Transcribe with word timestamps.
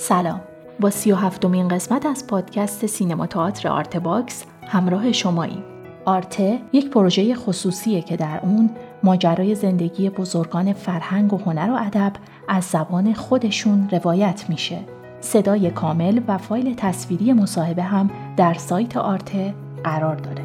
سلام. 0.00 0.40
با 0.80 0.90
سی 0.90 1.12
و 1.12 1.16
هفتمین 1.16 1.68
قسمت 1.68 2.06
از 2.06 2.26
پادکست 2.26 2.86
سینما 2.86 3.26
تئاتر 3.26 3.68
آرت 3.68 3.96
باکس 3.96 4.44
همراه 4.66 5.12
شماییم. 5.12 5.62
آرته 6.04 6.58
یک 6.72 6.90
پروژه 6.90 7.34
خصوصیه 7.34 8.02
که 8.02 8.16
در 8.16 8.40
اون 8.42 8.70
ماجرای 9.02 9.54
زندگی 9.54 10.10
بزرگان 10.10 10.72
فرهنگ 10.72 11.32
و 11.32 11.38
هنر 11.38 11.70
و 11.70 11.74
ادب 11.74 12.12
از 12.48 12.64
زبان 12.64 13.14
خودشون 13.14 13.88
روایت 13.92 14.44
میشه. 14.48 14.78
صدای 15.20 15.70
کامل 15.70 16.20
و 16.28 16.38
فایل 16.38 16.74
تصویری 16.74 17.32
مصاحبه 17.32 17.82
هم 17.82 18.10
در 18.36 18.54
سایت 18.54 18.96
آرته 18.96 19.54
قرار 19.84 20.16
داره. 20.16 20.44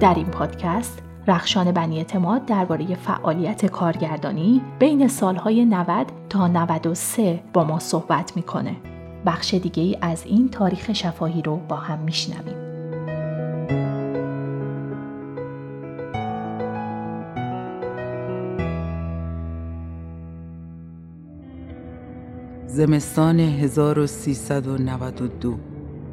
در 0.00 0.14
این 0.14 0.26
پادکست 0.26 1.05
رخشان 1.28 1.72
بنی 1.72 1.98
اعتماد 1.98 2.44
درباره 2.44 2.94
فعالیت 2.94 3.66
کارگردانی 3.66 4.62
بین 4.78 5.08
سالهای 5.08 5.64
90 5.64 6.12
تا 6.28 6.48
93 6.48 7.40
با 7.52 7.64
ما 7.64 7.78
صحبت 7.78 8.36
می‌کنه. 8.36 8.76
بخش 9.26 9.54
دیگه 9.54 9.82
ای 9.82 9.96
از 10.00 10.24
این 10.26 10.48
تاریخ 10.48 10.92
شفاهی 10.92 11.42
رو 11.42 11.56
با 11.56 11.76
هم 11.76 11.98
میشنویم. 11.98 12.66
زمستان 22.66 23.40
1392 23.40 25.54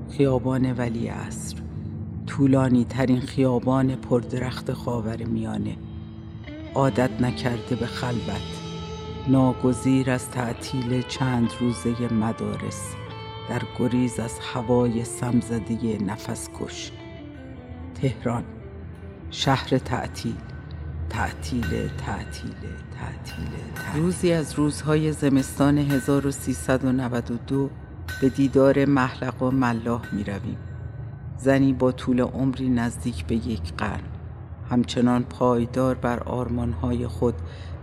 خیابان 0.09 0.71
ولی 0.71 1.07
عصر 1.07 1.62
طولانی 2.37 2.85
ترین 2.85 3.21
خیابان 3.21 3.95
پردرخت 3.95 4.73
خاور 4.73 5.23
میانه. 5.23 5.77
عادت 6.75 7.21
نکرده 7.21 7.75
به 7.75 7.85
خلوت. 7.85 8.41
ناگزیر 9.27 10.11
از 10.11 10.29
تعطیل 10.29 11.01
چند 11.01 11.49
روزه 11.59 12.13
مدارس. 12.13 12.93
در 13.49 13.61
گریز 13.79 14.19
از 14.19 14.39
هوای 14.53 15.03
سمزده 15.03 15.97
نفس 15.97 16.49
کش. 16.59 16.91
تهران 18.01 18.43
شهر 19.31 19.77
تعطیل. 19.77 20.35
تعطیل 21.09 21.89
تعطیل 21.97 22.55
تعطیل 22.99 23.47
روزی 23.95 24.33
از 24.33 24.53
روزهای 24.53 25.11
زمستان 25.11 25.77
1392 25.77 27.69
به 28.21 28.29
دیدار 28.29 28.85
محلق 28.85 29.43
و 29.43 29.51
ملاح 29.51 30.15
می 30.15 30.23
رویم. 30.23 30.72
زنی 31.43 31.73
با 31.73 31.91
طول 31.91 32.21
عمری 32.21 32.69
نزدیک 32.69 33.25
به 33.25 33.35
یک 33.35 33.73
قرن 33.77 34.03
همچنان 34.69 35.23
پایدار 35.23 35.95
بر 35.95 36.19
آرمانهای 36.19 37.07
خود 37.07 37.33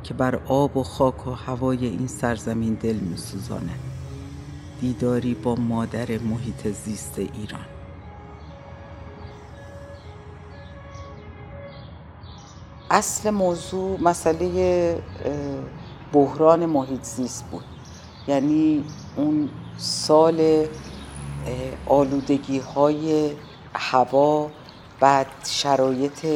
که 0.02 0.14
بر 0.14 0.34
آب 0.46 0.76
و 0.76 0.82
خاک 0.82 1.26
و 1.26 1.30
هوای 1.30 1.86
این 1.86 2.06
سرزمین 2.06 2.74
دل 2.74 2.96
میسوزاند. 2.96 3.78
دیداری 4.80 5.34
با 5.34 5.54
مادر 5.54 6.18
محیط 6.18 6.68
زیست 6.68 7.18
ایران. 7.18 7.66
اصل 12.90 13.30
موضوع 13.30 14.00
مسئله 14.00 15.02
بحران 16.12 16.66
محیط 16.66 17.02
زیست 17.02 17.44
بود. 17.50 17.64
یعنی 18.28 18.84
اون 19.16 19.48
سال 19.76 20.66
آلودگی 21.86 22.58
های 22.58 23.30
هوا 23.74 24.50
بعد 25.00 25.26
شرایط 25.44 26.26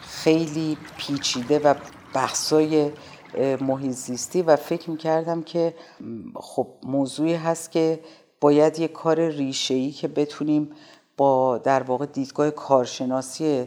خیلی 0.00 0.76
پیچیده 0.96 1.58
و 1.58 1.74
بحثای 2.14 2.90
محیط 3.60 3.92
زیستی 3.92 4.42
و 4.42 4.56
فکر 4.56 4.90
می‌کردم 4.90 5.42
که 5.42 5.74
خب 6.34 6.66
موضوعی 6.82 7.34
هست 7.34 7.70
که 7.70 8.00
باید 8.40 8.78
یه 8.78 8.88
کار 8.88 9.28
ریشه‌ای 9.28 9.90
که 9.90 10.08
بتونیم 10.08 10.70
با 11.16 11.58
در 11.58 11.82
واقع 11.82 12.06
دیدگاه 12.06 12.50
کارشناسی 12.50 13.66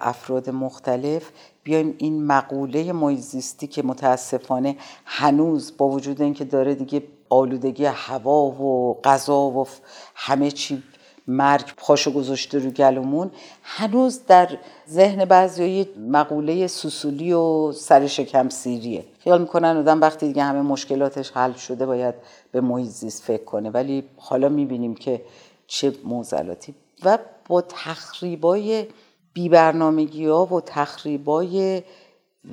افراد 0.00 0.50
مختلف 0.50 1.30
بیایم 1.64 1.94
این 1.98 2.26
مقوله 2.26 2.92
محیط 2.92 3.66
که 3.70 3.82
متاسفانه 3.82 4.76
هنوز 5.04 5.76
با 5.78 5.88
وجود 5.88 6.22
اینکه 6.22 6.44
داره 6.44 6.74
دیگه 6.74 7.02
آلودگی 7.28 7.84
هوا 7.84 8.42
و 8.42 9.00
غذا 9.04 9.40
و 9.40 9.66
همه 10.14 10.50
چی 10.50 10.82
مرگ 11.28 11.72
پاشو 11.76 12.12
گذاشته 12.12 12.58
رو 12.58 12.70
گلومون 12.70 13.30
هنوز 13.62 14.20
در 14.26 14.48
ذهن 14.90 15.24
بعضی 15.24 15.88
مقوله 16.10 16.66
سوسولی 16.66 17.32
و 17.32 17.72
سر 17.72 18.06
شکم 18.06 18.48
سیریه. 18.48 19.04
خیال 19.18 19.40
می‌کنن 19.40 19.76
آدم 19.76 20.00
وقتی 20.00 20.26
دیگه 20.26 20.42
همه 20.42 20.62
مشکلاتش 20.62 21.30
حل 21.30 21.52
شده 21.52 21.86
باید 21.86 22.14
به 22.52 22.60
محیط 22.60 22.92
فکر 23.04 23.44
کنه. 23.44 23.70
ولی 23.70 24.04
حالا 24.16 24.48
می‌بینیم 24.48 24.94
که 24.94 25.22
چه 25.66 25.92
موزلاتی. 26.04 26.74
و 27.04 27.18
با 27.48 27.62
تخریبای 27.62 28.86
بیبرنامگی 29.32 30.26
ها 30.26 30.46
و 30.46 30.60
تخریبای 30.60 31.82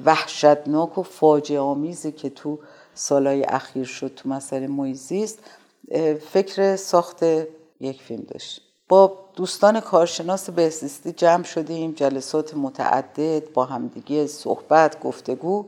وحشتناک 0.06 0.98
و 0.98 1.04
فاجعه 1.04 1.60
آمیزی 1.60 2.12
که 2.12 2.30
تو 2.30 2.60
سالهای 2.94 3.44
اخیر 3.44 3.86
شد 3.86 4.12
تو 4.16 4.30
مسئله 4.30 4.68
محیط 4.68 5.30
فکر 6.32 6.76
ساخت 6.76 7.24
یک 7.84 8.02
فیلم 8.02 8.24
داشت. 8.24 8.62
با 8.90 9.18
دوستان 9.36 9.80
کارشناس 9.80 10.50
بهزیستی 10.50 11.12
جمع 11.12 11.44
شدیم 11.44 11.92
جلسات 11.92 12.54
متعدد 12.54 13.54
با 13.54 13.66
همدیگه 13.66 14.28
صحبت 14.28 15.00
گفتگو. 15.00 15.66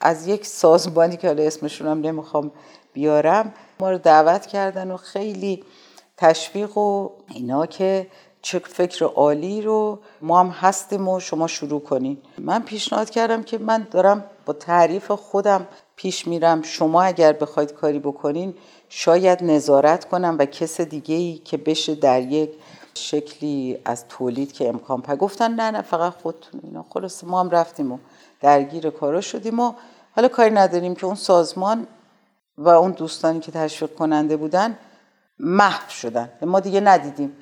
از 0.00 0.26
یک 0.26 0.46
سازمانی 0.46 1.16
که 1.16 1.26
حالا 1.26 1.42
اسمشون 1.42 1.86
هم 1.86 2.00
نمی‌خوام 2.00 2.50
بیارم 2.92 3.54
ما 3.80 3.90
رو 3.90 3.98
دعوت 3.98 4.46
کردن 4.46 4.90
و 4.90 4.96
خیلی 4.96 5.64
تشویق 6.16 6.78
و 6.78 7.10
اینا 7.28 7.66
که 7.66 8.06
چه 8.42 8.58
فکر 8.58 9.04
عالی 9.04 9.62
رو 9.62 9.98
ما 10.20 10.40
هم 10.40 10.48
هستیم 10.48 11.08
و 11.08 11.20
شما 11.20 11.46
شروع 11.46 11.80
کنین. 11.80 12.18
من 12.38 12.62
پیشنهاد 12.62 13.10
کردم 13.10 13.42
که 13.42 13.58
من 13.58 13.86
دارم 13.90 14.24
با 14.46 14.52
تعریف 14.52 15.10
خودم 15.10 15.66
پیش 15.96 16.26
میرم. 16.26 16.62
شما 16.62 17.02
اگر 17.02 17.32
بخواید 17.32 17.72
کاری 17.72 17.98
بکنین 17.98 18.54
شاید 18.88 19.44
نظارت 19.44 20.04
کنم 20.04 20.36
و 20.38 20.44
کس 20.44 20.80
دیگه 20.80 21.14
ای 21.14 21.40
که 21.44 21.56
بشه 21.56 21.94
در 21.94 22.22
یک 22.22 22.50
شکلی 22.94 23.78
از 23.84 24.08
تولید 24.08 24.52
که 24.52 24.68
امکان 24.68 25.00
پر 25.00 25.16
گفتن 25.16 25.54
نه 25.54 25.70
نه 25.70 25.82
فقط 25.82 26.12
خودتون 26.12 26.60
اینا. 26.64 26.84
خلاص 26.90 27.24
ما 27.24 27.40
هم 27.40 27.50
رفتیم 27.50 27.92
و 27.92 27.98
درگیر 28.40 28.90
کارا 28.90 29.20
شدیم 29.20 29.60
و 29.60 29.72
حالا 30.16 30.28
کاری 30.28 30.50
نداریم 30.50 30.94
که 30.94 31.06
اون 31.06 31.14
سازمان 31.14 31.86
و 32.58 32.68
اون 32.68 32.90
دوستانی 32.90 33.40
که 33.40 33.52
تشویق 33.52 33.94
کننده 33.94 34.36
بودن 34.36 34.78
محو 35.38 35.90
شدن. 35.90 36.28
ما 36.42 36.60
دیگه 36.60 36.80
ندیدیم. 36.80 37.36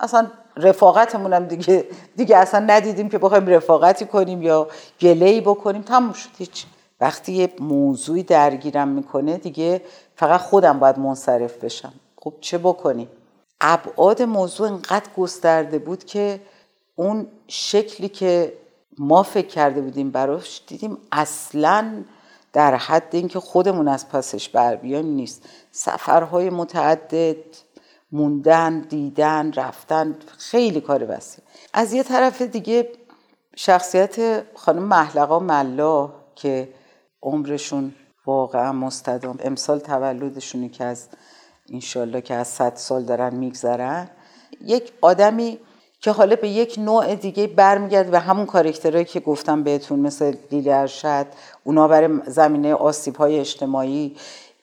اصلا 0.00 0.26
رفاقتمون 0.56 1.32
هم 1.32 1.46
دیگه 1.46 1.86
دیگه 2.16 2.36
اصلا 2.36 2.60
ندیدیم 2.60 3.08
که 3.08 3.18
بخوایم 3.18 3.46
رفاقتی 3.46 4.06
کنیم 4.06 4.42
یا 4.42 4.68
گله 5.00 5.40
بکنیم. 5.40 5.82
تموم 5.82 6.12
شد. 6.12 6.30
هیچ 6.38 6.66
وقتی 7.00 7.32
یه 7.32 7.52
موضوعی 7.60 8.22
درگیرم 8.22 8.88
می‌کنه 8.88 9.36
دیگه 9.36 9.82
فقط 10.16 10.40
خودم 10.40 10.78
باید 10.78 10.98
منصرف 10.98 11.64
بشم. 11.64 11.92
خب 12.16 12.34
چه 12.40 12.58
بکنیم؟ 12.58 13.08
ابعاد 13.60 14.22
موضوع 14.22 14.68
انقدر 14.68 15.06
گسترده 15.16 15.78
بود 15.78 16.04
که 16.04 16.40
اون 16.96 17.26
شکلی 17.48 18.08
که 18.08 18.52
ما 18.98 19.22
فکر 19.22 19.46
کرده 19.46 19.80
بودیم 19.80 20.10
براش 20.10 20.62
دیدیم 20.66 20.96
اصلا 21.12 22.04
در 22.52 22.74
حد 22.74 23.08
اینکه 23.10 23.40
خودمون 23.40 23.88
از 23.88 24.08
پسش 24.08 24.48
بر 24.48 24.76
بیایم 24.76 25.06
نیست. 25.06 25.42
سفرهای 25.70 26.50
متعدد 26.50 27.36
موندن 28.12 28.80
دیدن 28.80 29.52
رفتن 29.52 30.16
خیلی 30.38 30.80
کار 30.80 31.06
وسیع. 31.08 31.44
از 31.72 31.92
یه 31.92 32.02
طرف 32.02 32.42
دیگه 32.42 32.88
شخصیت 33.56 34.44
خانم 34.54 34.82
محلقا 34.82 35.38
ملا 35.38 36.10
که 36.34 36.68
عمرشون 37.24 37.94
واقعا 38.26 38.72
مستدام. 38.72 39.38
امسال 39.44 39.78
تولدشونی 39.78 40.68
که 40.68 40.84
از 40.84 41.08
انشالله 41.72 42.20
که 42.20 42.34
از 42.34 42.48
صد 42.48 42.76
سال 42.76 43.02
دارن 43.02 43.34
میگذرن. 43.34 44.10
یک 44.60 44.92
آدمی 45.00 45.58
که 46.00 46.10
حالا 46.10 46.36
به 46.36 46.48
یک 46.48 46.78
نوع 46.78 47.14
دیگه 47.14 47.46
برمیگرد 47.46 48.14
و 48.14 48.18
همون 48.18 48.46
کارکترهایی 48.46 49.04
که 49.04 49.20
گفتم 49.20 49.62
بهتون 49.62 50.00
مثل 50.00 50.34
لیلی 50.50 50.70
ارشد 50.70 51.26
اونا 51.64 51.88
برای 51.88 52.20
زمینه 52.26 52.74
آسیب 52.74 53.16
های 53.16 53.40
اجتماعی 53.40 54.16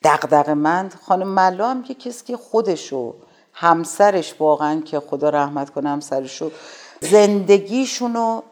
دقدق 0.04 0.50
مند 0.50 0.94
خانم 1.06 1.28
ملا 1.28 1.70
هم 1.70 1.82
که 1.82 1.94
کسی 1.94 2.24
که 2.24 2.36
خودشو 2.36 3.14
همسرش 3.52 4.34
واقعا 4.40 4.80
که 4.80 5.00
خدا 5.00 5.28
رحمت 5.28 5.70
کنه 5.70 5.88
همسرشو 5.88 6.50
زندگیشونو 7.00 8.42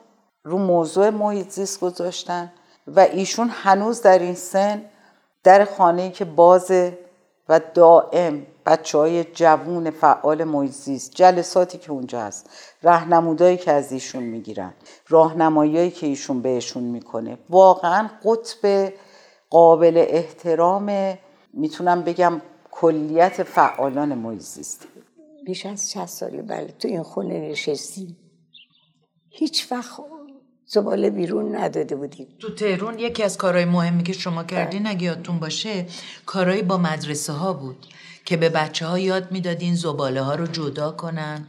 رو 0.44 0.58
موضوع 0.58 1.10
محیط 1.10 1.50
زیست 1.50 1.80
گذاشتن. 1.80 2.52
و 2.96 3.00
ایشون 3.00 3.48
هنوز 3.48 4.02
در 4.02 4.18
این 4.18 4.34
سن 4.34 4.82
در 5.44 5.64
خانه 5.64 6.10
که 6.10 6.24
بازه 6.24 6.98
و 7.48 7.60
دائم 7.74 8.46
بچه 8.66 8.98
های 8.98 9.24
جوون 9.24 9.90
فعال 9.90 10.44
محیط 10.44 10.74
جلساتی 11.14 11.78
که 11.78 11.92
اونجا 11.92 12.20
هست 12.20 12.50
رهنمودایی 12.82 13.56
که 13.56 13.72
از 13.72 13.92
ایشون 13.92 14.22
می‌گیرن 14.22 14.74
راهنماییایی 15.08 15.90
که 15.90 16.06
ایشون 16.06 16.42
بهشون 16.42 16.82
می‌کنه 16.82 17.38
واقعا 17.50 18.10
قطب 18.24 18.92
قابل 19.50 20.04
احترام 20.08 21.18
می‌تونم 21.54 22.02
بگم 22.02 22.40
کلیت 22.70 23.42
فعالان 23.42 24.14
محیط 24.14 24.40
زیستی 24.40 24.88
بیش 25.44 25.66
از 25.66 25.90
60 25.90 26.06
ساله 26.06 26.42
بله 26.42 26.74
تو 26.78 26.88
این 26.88 27.02
خونه 27.02 27.50
نشستیم. 27.50 28.16
هیچ 29.30 29.72
وقت 29.72 30.00
زباله 30.72 31.10
بیرون 31.10 31.56
نداده 31.56 31.96
بودیم. 31.96 32.26
تو 32.38 32.54
تهرون 32.54 32.98
یکی 32.98 33.22
از 33.22 33.38
کارهای 33.38 33.64
مهمی 33.64 34.02
که 34.02 34.12
شما 34.12 34.44
کردین 34.44 34.86
اگه 34.86 35.02
یادتون 35.02 35.38
باشه 35.38 35.86
کارهایی 36.26 36.62
با 36.62 36.76
مدرسه 36.76 37.32
ها 37.32 37.52
بود 37.52 37.86
که 38.24 38.36
به 38.36 38.48
بچه 38.48 38.86
ها 38.86 38.98
یاد 38.98 39.32
می‌دادین 39.32 39.74
زباله 39.74 40.22
ها 40.22 40.34
رو 40.34 40.46
جدا 40.46 40.90
کنن 40.90 41.46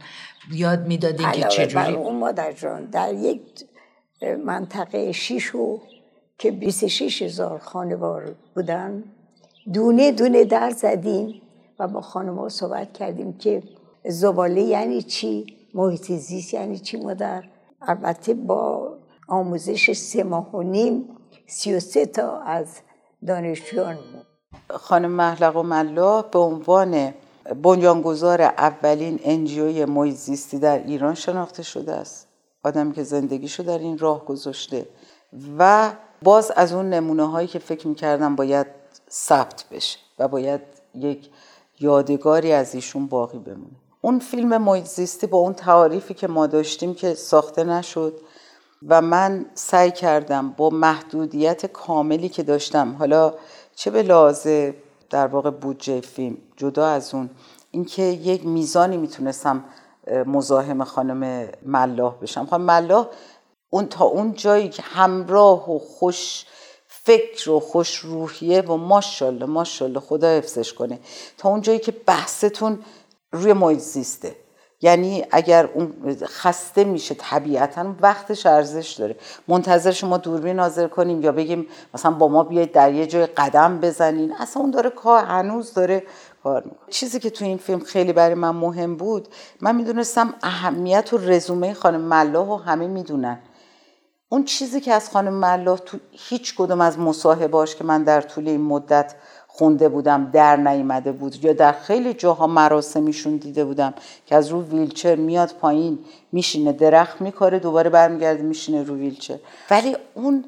یاد 0.52 0.86
می‌دادین 0.86 1.30
که 1.30 1.42
چجوری 1.42 1.92
اون 1.92 2.16
مادر 2.16 2.52
جان 2.52 2.84
در 2.84 3.14
یک 3.14 3.40
منطقه 4.44 5.12
شیشو 5.12 5.80
که 6.38 6.50
26 6.50 7.22
هزار 7.22 7.58
خانوار 7.58 8.34
بودن 8.54 9.04
دونه 9.72 10.12
دونه 10.12 10.44
در 10.44 10.70
زدیم 10.70 11.42
و 11.78 11.88
با 11.88 12.00
خانم 12.00 12.48
صحبت 12.48 12.92
کردیم 12.92 13.32
که 13.32 13.62
زباله 14.04 14.62
یعنی 14.62 15.02
چی 15.02 15.46
محیط 15.74 16.12
زیست 16.12 16.54
یعنی 16.54 16.78
چی 16.78 16.96
مادر؟ 16.96 17.44
البته 17.82 18.34
با 18.34 18.92
آموزش 19.32 19.92
سه 19.92 20.22
ماه 20.22 20.54
و 20.54 20.62
نیم 20.62 21.08
سی 21.46 21.74
و 21.74 21.80
سه 21.80 22.06
تا 22.06 22.40
از 22.40 22.66
دانشجویان 23.26 23.98
خانم 24.70 25.10
محلق 25.10 25.56
و 25.56 25.62
ملا 25.62 26.22
به 26.22 26.38
عنوان 26.38 27.14
بنیانگذار 27.62 28.42
اولین 28.42 29.20
انجیوی 29.24 29.84
محیط 29.84 30.14
زیستی 30.14 30.58
در 30.58 30.78
ایران 30.78 31.14
شناخته 31.14 31.62
شده 31.62 31.92
است. 31.92 32.28
آدمی 32.64 32.92
که 32.92 33.02
زندگیشو 33.02 33.62
در 33.62 33.78
این 33.78 33.98
راه 33.98 34.24
گذاشته. 34.24 34.86
و 35.58 35.92
باز 36.22 36.52
از 36.56 36.72
اون 36.72 36.90
نمونه 36.90 37.28
هایی 37.30 37.48
که 37.48 37.58
فکر 37.58 37.88
می‌کردم 37.88 38.36
باید 38.36 38.66
ثبت 39.10 39.64
بشه 39.70 39.98
و 40.18 40.28
باید 40.28 40.60
یک 40.94 41.30
یادگاری 41.80 42.52
از 42.52 42.74
ایشون 42.74 43.06
باقی 43.06 43.38
بمونه. 43.38 43.76
اون 44.00 44.18
فیلم 44.18 44.62
محیط 44.62 44.84
زیستی 44.86 45.26
با 45.26 45.38
اون 45.38 45.52
تعاریفی 45.52 46.14
که 46.14 46.26
ما 46.26 46.46
داشتیم 46.46 46.94
که 46.94 47.14
ساخته 47.14 47.64
نشد 47.64 48.20
و 48.88 49.02
من 49.02 49.46
سعی 49.54 49.90
کردم 49.90 50.50
با 50.50 50.70
محدودیت 50.70 51.66
کاملی 51.66 52.28
که 52.28 52.42
داشتم 52.42 52.96
حالا 52.98 53.34
چه 53.74 53.90
به 53.90 54.02
لازه 54.02 54.74
در 55.10 55.26
واقع 55.26 55.50
بودجه 55.50 56.00
فیلم 56.00 56.36
جدا 56.56 56.86
از 56.86 57.14
اون 57.14 57.30
اینکه 57.70 58.02
یک 58.02 58.46
میزانی 58.46 58.96
می‌تونستم 58.96 59.64
مزاحم 60.26 60.84
خانم 60.84 61.48
ملاح 61.62 62.14
بشم. 62.22 62.46
خانم 62.46 62.64
ملاح 62.64 63.08
اون 63.70 63.86
تا 63.86 64.04
اون 64.04 64.34
جایی 64.34 64.68
که 64.68 64.82
همراه 64.82 65.70
و 65.70 65.78
خوش 65.78 66.44
فکر 66.86 67.50
و 67.50 67.60
خوش 67.60 67.96
روحیه 67.96 68.60
و 68.60 68.76
ماشاءالله 68.76 69.46
ماشاءالله 69.46 70.00
خدا 70.00 70.28
حفظش 70.28 70.72
کنه. 70.72 71.00
تا 71.38 71.48
اون 71.48 71.60
جایی 71.60 71.78
که 71.78 71.92
بحثتون 71.92 72.78
روی 73.32 73.52
محیط 73.52 73.78
زیسته. 73.78 74.36
یعنی 74.82 75.24
اگر 75.30 75.68
اون 75.74 76.16
خسته 76.24 76.84
میشه 76.84 77.14
طبیعتا 77.14 77.94
وقتش 78.00 78.46
ارزش 78.46 78.92
داره. 78.92 79.16
منتظر 79.48 79.90
شما 79.90 80.16
دوربین 80.16 80.56
ناظر 80.56 80.88
کنیم 80.88 81.22
یا 81.22 81.32
بگیم 81.32 81.66
مثلا 81.94 82.10
با 82.10 82.28
ما 82.28 82.44
بیاید 82.44 82.72
در 82.72 82.92
یه 82.92 83.06
جای 83.06 83.26
قدم 83.26 83.80
بزنین. 83.80 84.32
اصلا 84.32 84.62
اون 84.62 84.70
داره 84.70 84.90
کار 84.90 85.24
هنوز 85.24 85.74
داره 85.74 86.02
کار 86.42 86.62
می‌کنه. 86.64 86.88
چیزی 86.90 87.20
که 87.20 87.30
تو 87.30 87.44
این 87.44 87.58
فیلم 87.58 87.80
خیلی 87.80 88.12
برای 88.12 88.34
من 88.34 88.50
مهم 88.50 88.96
بود 88.96 89.28
من 89.60 89.76
می‌دونستم 89.76 90.34
اهمیت 90.42 91.12
و 91.12 91.18
رزومه 91.18 91.74
خانم 91.74 92.00
ملاح 92.00 92.48
و 92.48 92.56
همه 92.56 92.86
می‌دونن. 92.86 93.38
اون 94.28 94.44
چیزی 94.44 94.80
که 94.80 94.92
از 94.92 95.10
خانم 95.10 95.32
ملاح 95.32 95.78
تو 95.78 95.98
هیچ 96.10 96.54
کدوم 96.56 96.80
از 96.80 96.98
مصاحباش 96.98 97.76
که 97.76 97.84
من 97.84 98.02
در 98.02 98.20
طول 98.20 98.48
این 98.48 98.60
مدت 98.60 99.14
خونده 99.54 99.88
بودم 99.88 100.30
در 100.30 100.56
نیامده 100.56 101.12
بود 101.12 101.44
یا 101.44 101.52
در 101.52 101.72
خیلی 101.72 102.14
جاها 102.14 102.46
مراسمیشون 102.46 103.36
دیده 103.36 103.64
بودم 103.64 103.94
که 104.26 104.36
از 104.36 104.48
رو 104.48 104.62
ویلچر 104.62 105.14
میاد 105.14 105.54
پایین 105.60 105.98
میشینه 106.32 106.72
درخت 106.72 107.20
میکاره 107.20 107.58
دوباره 107.58 107.90
برمیگرده 107.90 108.42
میشینه 108.42 108.82
رو 108.82 108.96
ویلچر. 108.96 109.38
ولی 109.70 109.96
اون 110.14 110.44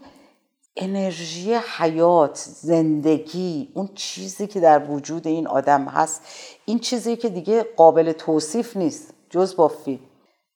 انرژی 0.77 1.55
حیات 1.55 2.49
زندگی 2.61 3.69
اون 3.75 3.89
چیزی 3.95 4.47
که 4.47 4.61
در 4.61 4.91
وجود 4.91 5.27
این 5.27 5.47
آدم 5.47 5.85
هست 5.85 6.23
این 6.65 6.79
چیزی 6.79 7.17
که 7.17 7.29
دیگه 7.29 7.67
قابل 7.77 8.13
توصیف 8.13 8.77
نیست 8.77 9.15
جز 9.31 9.57
با 9.57 9.69
فیلم. 9.69 10.01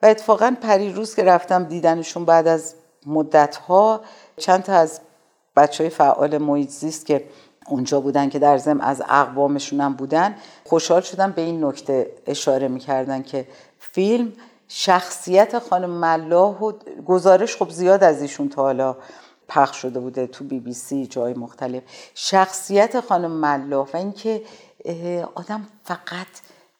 و 0.02 0.06
اتفاقا 0.06 0.56
پریروز 0.60 1.14
که 1.14 1.24
رفتم 1.24 1.64
دیدنشون 1.64 2.24
بعد 2.24 2.46
از 2.46 2.74
مدت 3.06 3.56
ها 3.56 4.00
چند 4.36 4.62
تا 4.62 4.72
از 4.72 5.00
بچه 5.56 5.84
های 5.84 5.90
فعال 5.90 6.38
محیط 6.38 6.70
زیست 6.70 7.06
که 7.06 7.24
اونجا 7.68 8.00
بودن 8.00 8.28
که 8.28 8.38
در 8.38 8.58
زم 8.58 8.80
از 8.80 9.02
اقوامشون 9.08 9.80
هم 9.80 9.94
بودن 9.94 10.34
خوشحال 10.64 11.00
شدم 11.00 11.32
به 11.32 11.42
این 11.42 11.64
نکته 11.64 12.10
اشاره 12.26 12.68
می‌کردن 12.68 13.22
که 13.22 13.48
فیلم 13.78 14.32
شخصیت 14.68 15.58
خانم 15.58 15.90
ملاح 15.90 16.58
و 16.60 16.72
گزارش 17.06 17.56
خب 17.56 17.70
زیاد 17.70 18.04
از 18.04 18.22
ایشون 18.22 18.48
تا 18.48 18.62
حالا 18.62 18.96
پخش 19.48 19.76
شده 19.76 20.00
بوده 20.00 20.26
تو 20.26 20.44
بی 20.44 20.60
بی 20.60 20.74
سی 20.74 21.06
جای 21.06 21.34
مختلف. 21.34 21.82
شخصیت 22.14 23.00
خانم 23.00 23.30
ملاح 23.30 23.88
و 23.94 23.96
اینکه 23.96 24.42
آدم 25.34 25.66
فقط 25.84 26.26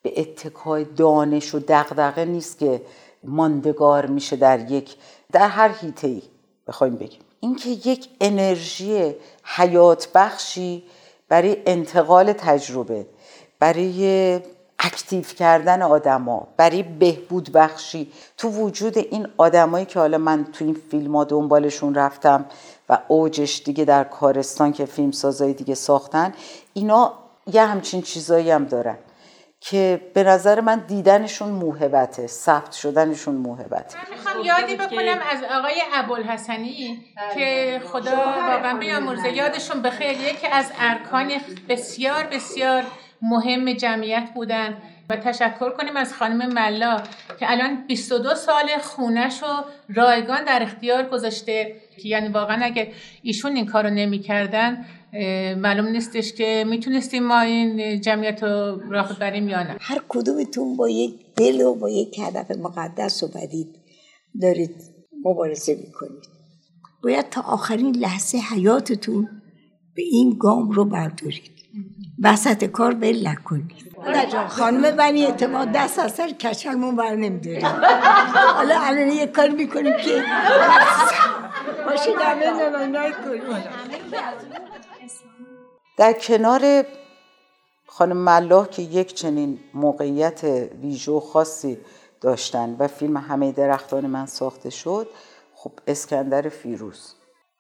به 0.03 0.21
اتکای 0.21 0.85
دانش 0.85 1.55
و 1.55 1.61
دغدغه 1.69 2.25
نیست 2.25 2.59
که 2.59 2.83
ماندگار 3.25 4.07
میشه 4.07 4.37
در 4.37 4.71
یک 4.71 4.97
در 5.33 5.49
هر 5.49 5.71
هیته 5.81 6.09
ای 6.09 6.23
بخوایم 6.67 6.97
بگیم. 6.97 7.21
اینکه 7.41 7.69
یک 7.71 8.09
انرژی 8.21 9.15
حیات 9.57 10.09
بخشی 10.15 10.85
برای 11.29 11.57
انتقال 11.67 12.33
تجربه 12.33 13.07
برای 13.59 14.41
اکتیو 14.79 15.23
کردن 15.23 15.83
آدما 15.83 16.49
برای 16.57 16.83
بهبود 16.83 17.53
بخشی 17.53 18.13
تو 18.37 18.49
وجود 18.49 18.99
این 18.99 19.29
آدمایی 19.37 19.87
که 19.87 19.99
حالا 19.99 20.19
من 20.19 20.45
تو 20.53 20.65
این 20.65 20.77
فیلم 20.91 21.17
ها 21.17 21.25
دنبالشون 21.25 21.95
رفتم 21.95 22.45
و 22.89 22.99
اوجش 23.09 23.63
دیگه 23.65 23.85
در 23.85 24.05
کارستان 24.05 24.73
که 24.73 24.85
فیلم 24.85 25.11
سازای 25.11 25.53
دیگه 25.53 25.75
ساختن 25.75 26.35
اینا 26.75 27.13
یه 27.53 27.65
همچین 27.65 28.03
چیزایی 28.03 28.51
هم 28.51 28.65
دارن. 28.65 28.99
که 29.61 30.11
به 30.15 30.25
نظر 30.25 30.61
من 30.61 30.79
دیدنشون 30.79 31.49
موهبته 31.49 32.27
ثبت 32.27 32.73
شدنشون 32.73 33.35
موهبته. 33.35 33.99
من 33.99 34.17
می‌خوام 34.17 34.45
یادی 34.45 34.77
بکنم 34.77 35.19
از 35.31 35.43
آقای 35.59 35.83
ابوالحسنی 35.95 37.05
که 37.35 37.81
خدا 37.85 38.17
واقعا 38.17 38.79
بیامرزه 38.79 39.33
یادشون 39.33 39.83
بخیر. 39.83 40.11
یکی 40.11 40.47
از 40.47 40.73
ارکان 40.81 41.33
بسیار 41.69 42.25
بسیار 42.25 42.85
مهم 43.23 43.73
جمعیت 43.73 44.31
بودن 44.35 44.83
و 45.11 45.17
تشکر 45.17 45.71
کنیم 45.71 45.97
از 45.97 46.15
خانم 46.15 46.53
ملا 46.53 47.03
که 47.39 47.51
الان 47.53 47.87
22 47.87 48.35
سال 48.35 48.79
خونش 48.83 49.43
رو 49.43 49.49
رایگان 49.95 50.45
در 50.45 50.63
اختیار 50.63 51.03
گذاشته. 51.03 51.77
یعنی 52.05 52.29
واقعا 52.29 52.65
اگه 52.65 52.93
ایشون 53.23 53.57
این 53.57 53.67
کارو 53.67 53.91
نمی‌کردن 53.91 54.85
معلوم 55.57 55.87
نیستش 55.87 56.33
که 56.33 56.65
می‌تونستیم 56.69 57.23
ما 57.23 57.41
این 57.41 58.01
جمعیت 58.01 58.43
رو 58.43 58.81
راه 58.91 59.19
بریم 59.19 59.49
یا 59.49 59.63
نه. 59.63 59.77
هر 59.81 60.03
کدومتون 60.09 60.77
با 60.77 60.89
یک 60.89 61.15
دل 61.37 61.61
و 61.61 61.75
با 61.75 61.91
یک 61.91 62.19
هدف 62.19 62.51
مقدس 62.51 63.23
و 63.23 63.29
بدید 63.29 63.77
دارید 64.43 64.75
مبارزه 65.25 65.75
می‌کنید. 65.75 66.25
باید 67.05 67.31
تا 67.31 67.41
آخرین 67.41 67.97
لحظه 67.97 68.39
حیاتتون 68.39 69.29
به 69.95 70.03
این 70.03 70.37
گام 70.39 70.71
رو 70.71 70.85
بردارید. 70.85 71.58
وسط 72.23 72.65
کار 72.65 72.95
بل 72.95 73.29
نکنید 73.29 73.89
خانم 74.49 74.97
بنی 74.97 75.25
اعتماد 75.25 75.73
دست 75.73 75.99
از 75.99 76.13
سر 76.13 76.29
کچلمون 76.29 76.97
بر 76.97 77.15
نمیداریم 77.15 77.67
حالا 78.55 78.81
الان 78.81 79.09
یک 79.09 79.33
کار 79.33 79.49
می‌کنیم 79.49 79.97
که 79.97 80.25
باشید 81.87 82.15
همه 82.21 83.13
کنیم. 83.13 83.43
در 85.97 86.13
کنار 86.13 86.85
خانم 87.87 88.17
ملاح 88.17 88.69
که 88.69 88.83
یک 88.83 89.15
چنین 89.15 89.59
موقعیت 89.75 90.45
ویژو 90.83 91.21
خاصی 91.21 91.79
داشتن 92.21 92.77
و 92.79 92.89
فیلم 92.89 93.17
همه 93.17 93.53
درختان 93.53 94.07
من 94.07 94.27
ساخته 94.27 94.71
شد 94.71 95.09
خب 95.55 95.73
اسکندر 95.87 96.49
فیروز. 96.49 97.15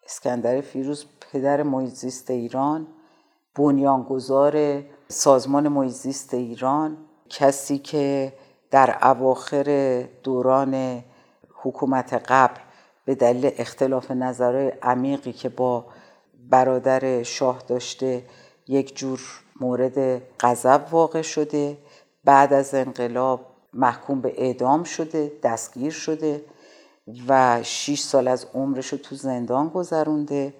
اسکندر 0.07 0.61
فیروز 0.61 1.07
پدر 1.33 1.62
محیط 1.62 2.31
ایران. 2.31 2.87
بنیانگذار 3.59 4.83
سازمان 5.09 5.69
محیط 5.69 6.35
ایران 6.35 6.97
کسی 7.31 7.79
که 7.79 8.33
در 8.71 8.99
اواخر 9.03 10.03
دوران 10.23 11.05
حکومت 11.62 12.12
قبل 12.15 12.61
به 13.05 13.15
دلیل 13.15 13.50
اختلاف 13.59 14.11
نظرهای 14.11 14.73
عمیقی 14.83 15.33
که 15.33 15.49
با 15.49 15.85
برادر 16.50 17.23
شاه 17.23 17.62
داشته 17.69 18.25
یک 18.69 18.97
جور 18.97 19.21
مورد 19.61 20.23
غضب 20.41 20.85
واقع 20.91 21.23
شده. 21.23 21.79
بعد 22.25 22.53
از 22.53 22.75
انقلاب 22.75 23.41
محکوم 23.73 24.21
به 24.21 24.33
اعدام 24.37 24.85
شده 24.85 25.33
دستگیر 25.43 25.93
شده 25.93 26.45
و 27.29 27.62
6 27.62 28.00
سال 28.00 28.29
از 28.29 28.47
عمرش 28.55 28.88
رو 28.88 28.99
تو 28.99 29.15
زندان 29.15 29.69
گذرونده. 29.69 30.55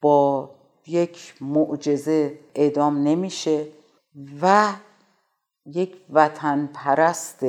با 0.00 0.50
یک 0.88 1.34
معجزه 1.40 2.38
اعدام 2.54 3.02
نمیشه 3.02 3.66
و 4.42 4.72
یک 5.66 5.96
وطن 6.10 6.70
پرست 6.74 7.46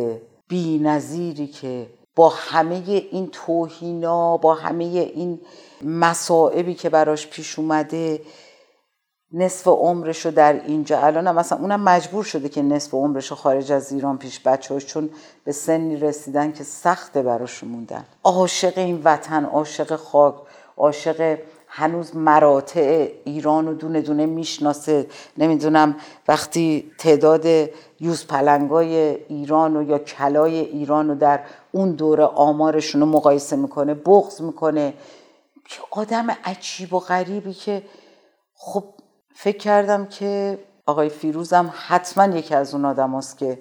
بی 0.48 0.79
نظیری 0.79 1.48
که 1.48 1.89
با 2.15 2.29
همه 2.29 3.08
این 3.12 3.29
توهینا 3.31 4.38
با 4.38 4.53
همه 4.53 4.84
این 4.84 5.39
مصائبی 5.84 6.74
که 6.74 6.89
براش 6.89 7.27
پیش 7.27 7.60
اومده 7.60 8.22
نصف 9.31 9.67
عمرش 9.67 10.25
رو 10.25 10.31
در 10.31 10.53
اینجا. 10.53 11.00
الان 11.00 11.27
هم 11.27 11.36
مثلا 11.36 11.58
اونم 11.58 11.81
مجبور 11.81 12.24
شده 12.24 12.50
که 12.50 12.62
نصف 12.62 12.93
عمرش 12.93 13.27
رو 13.27 13.36
خارج 13.36 13.72
از 13.72 13.91
ایران 13.91 14.17
پیش 14.17 14.39
بچه 14.39 14.79
چون 14.79 15.10
به 15.43 15.51
سنی 15.51 15.96
رسیدن 15.96 16.51
که 16.51 16.63
سخته 16.63 17.22
براش 17.22 17.63
موندن. 17.63 18.05
عاشق 18.24 18.77
این 18.77 19.01
وطن 19.03 19.46
عاشق 19.46 19.96
خاک 19.96 20.36
عاشق 20.77 21.38
هنوز 21.71 22.15
مراتع 22.15 23.07
ایران 23.25 23.67
و 23.67 23.73
دونه 23.73 24.01
دونه 24.01 24.25
می‌شناسه. 24.25 25.07
نمی‌دونم 25.38 25.95
وقتی 26.27 26.91
تعداد 26.97 27.45
یوز 27.99 28.27
پلنگای 28.27 28.95
ایران 29.25 29.77
و 29.77 29.89
یا 29.89 29.97
کلای 29.99 30.55
ایران 30.55 31.07
رو 31.07 31.15
در 31.15 31.39
اون 31.71 31.91
دوره 31.91 32.23
آمارشون 32.23 33.01
رو 33.01 33.07
مقایسه 33.07 33.55
می‌کنه 33.55 33.93
بغض 33.93 34.41
می‌کنه. 34.41 34.93
که 35.65 35.81
آدم 35.91 36.27
عجیب 36.43 36.93
و 36.93 36.99
غریبی 36.99 37.53
که 37.53 37.83
خب 38.55 38.83
فکر 39.33 39.57
کردم 39.57 40.05
که 40.05 40.59
آقای 40.85 41.09
فیروزم 41.09 41.73
حتما 41.88 42.38
یکی 42.38 42.55
از 42.55 42.73
اون 42.73 42.85
آدم 42.85 43.15
هست 43.15 43.38
که 43.38 43.59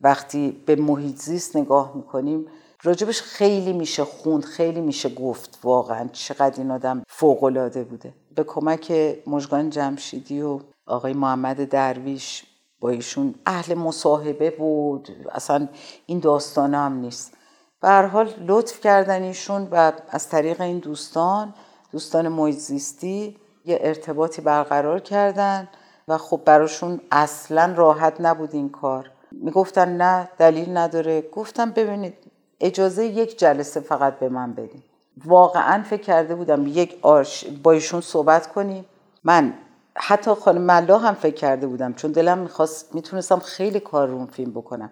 وقتی 0.00 0.62
به 0.66 0.76
محیط 0.76 1.16
زیست 1.16 1.56
نگاه 1.56 1.92
می‌کنیم 1.94 2.46
راجبش 2.84 3.22
خیلی 3.22 3.72
میشه 3.72 4.04
خوند 4.04 4.44
خیلی 4.44 4.80
میشه 4.80 5.08
گفت. 5.08 5.58
واقعا 5.62 6.08
چقدر 6.12 6.58
این 6.58 6.70
آدم 6.70 7.02
فوقالعاده 7.08 7.84
بوده. 7.84 8.14
به 8.34 8.44
کمک 8.44 8.92
مژگان 9.26 9.70
جمشیدی 9.70 10.42
و 10.42 10.60
آقای 10.86 11.12
محمد 11.12 11.68
درویش 11.68 12.44
با 12.80 12.90
ایشون 12.90 13.34
اهل 13.46 13.74
مصاحبه 13.74 14.50
بود. 14.50 15.08
اصلا 15.32 15.68
این 16.06 16.18
داستانه 16.18 16.76
هم 16.76 16.92
نیست. 16.92 17.32
به 17.80 17.88
هر 17.88 18.06
حال 18.06 18.30
لطف 18.46 18.80
کردن 18.80 19.22
ایشون 19.22 19.68
و 19.70 19.92
از 20.08 20.28
طریق 20.28 20.60
این 20.60 20.78
دوستان 20.78 21.54
دوستان 21.92 22.28
محیط 22.28 22.56
زیستی 22.56 23.36
یه 23.64 23.78
ارتباطی 23.80 24.42
برقرار 24.42 25.00
کردن 25.00 25.68
و 26.08 26.18
خب 26.18 26.40
براشون 26.44 27.00
اصلا 27.10 27.74
راحت 27.76 28.20
نبود 28.20 28.54
این 28.54 28.68
کار. 28.68 29.10
می‌گفتن 29.32 29.96
نه 29.96 30.28
دلیل 30.38 30.76
نداره. 30.76 31.20
گفتم 31.32 31.70
ببینید 31.70 32.14
اجازه 32.60 33.06
یک 33.06 33.38
جلسه 33.38 33.80
فقط 33.80 34.18
به 34.18 34.28
من 34.28 34.52
بدین. 34.52 34.82
واقعا 35.24 35.82
فکر 35.82 36.02
کرده 36.02 36.34
بودم 36.34 36.66
یک 36.66 36.98
آرش 37.02 37.44
با 37.62 37.72
ایشون 37.72 38.00
صحبت 38.00 38.52
کنیم. 38.52 38.84
من 39.24 39.54
حتی 39.96 40.34
خانم 40.34 40.60
ملا 40.60 40.98
هم 40.98 41.14
فکر 41.14 41.34
کرده 41.34 41.66
بودم 41.66 41.94
چون 41.94 42.12
دلم 42.12 42.38
می‌خواست 42.38 42.94
می‌تونستم 42.94 43.38
خیلی 43.38 43.80
کار 43.80 44.08
رو 44.08 44.26
فیلم 44.26 44.50
بکنم. 44.50 44.90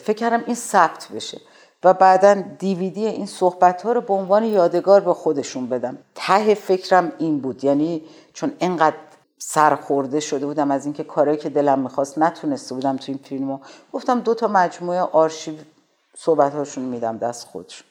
فکر 0.00 0.16
کردم 0.16 0.42
این 0.46 0.54
ثبت 0.54 1.08
بشه 1.14 1.40
و 1.84 1.94
بعدا 1.94 2.34
دیویدی 2.58 3.06
این 3.06 3.26
صحبت 3.26 3.82
ها 3.82 3.92
رو 3.92 4.00
به 4.00 4.14
عنوان 4.14 4.44
یادگار 4.44 5.00
به 5.00 5.14
خودشون 5.14 5.66
بدم. 5.66 5.98
ته 6.14 6.54
فکرم 6.54 7.12
این 7.18 7.40
بود. 7.40 7.64
یعنی 7.64 8.02
چون 8.32 8.52
اینقدر 8.58 8.96
سرخورده 9.38 10.20
شده 10.20 10.46
بودم 10.46 10.70
از 10.70 10.84
اینکه 10.84 11.04
کارهایی 11.04 11.38
که 11.38 11.48
دلم 11.48 11.78
می‌خواست 11.78 12.18
نتونسته 12.18 12.74
بودم 12.74 12.96
تو 12.96 13.04
این 13.08 13.20
فیلمو 13.24 13.58
گفتم 13.92 14.20
دو 14.20 14.34
تا 14.34 14.48
مجموعه 14.48 15.00
آرشیو 15.00 15.54
صحبت 16.20 16.54
هاشون 16.54 16.84
میدم 16.84 17.18
دست 17.18 17.46
خودشون. 17.46 17.86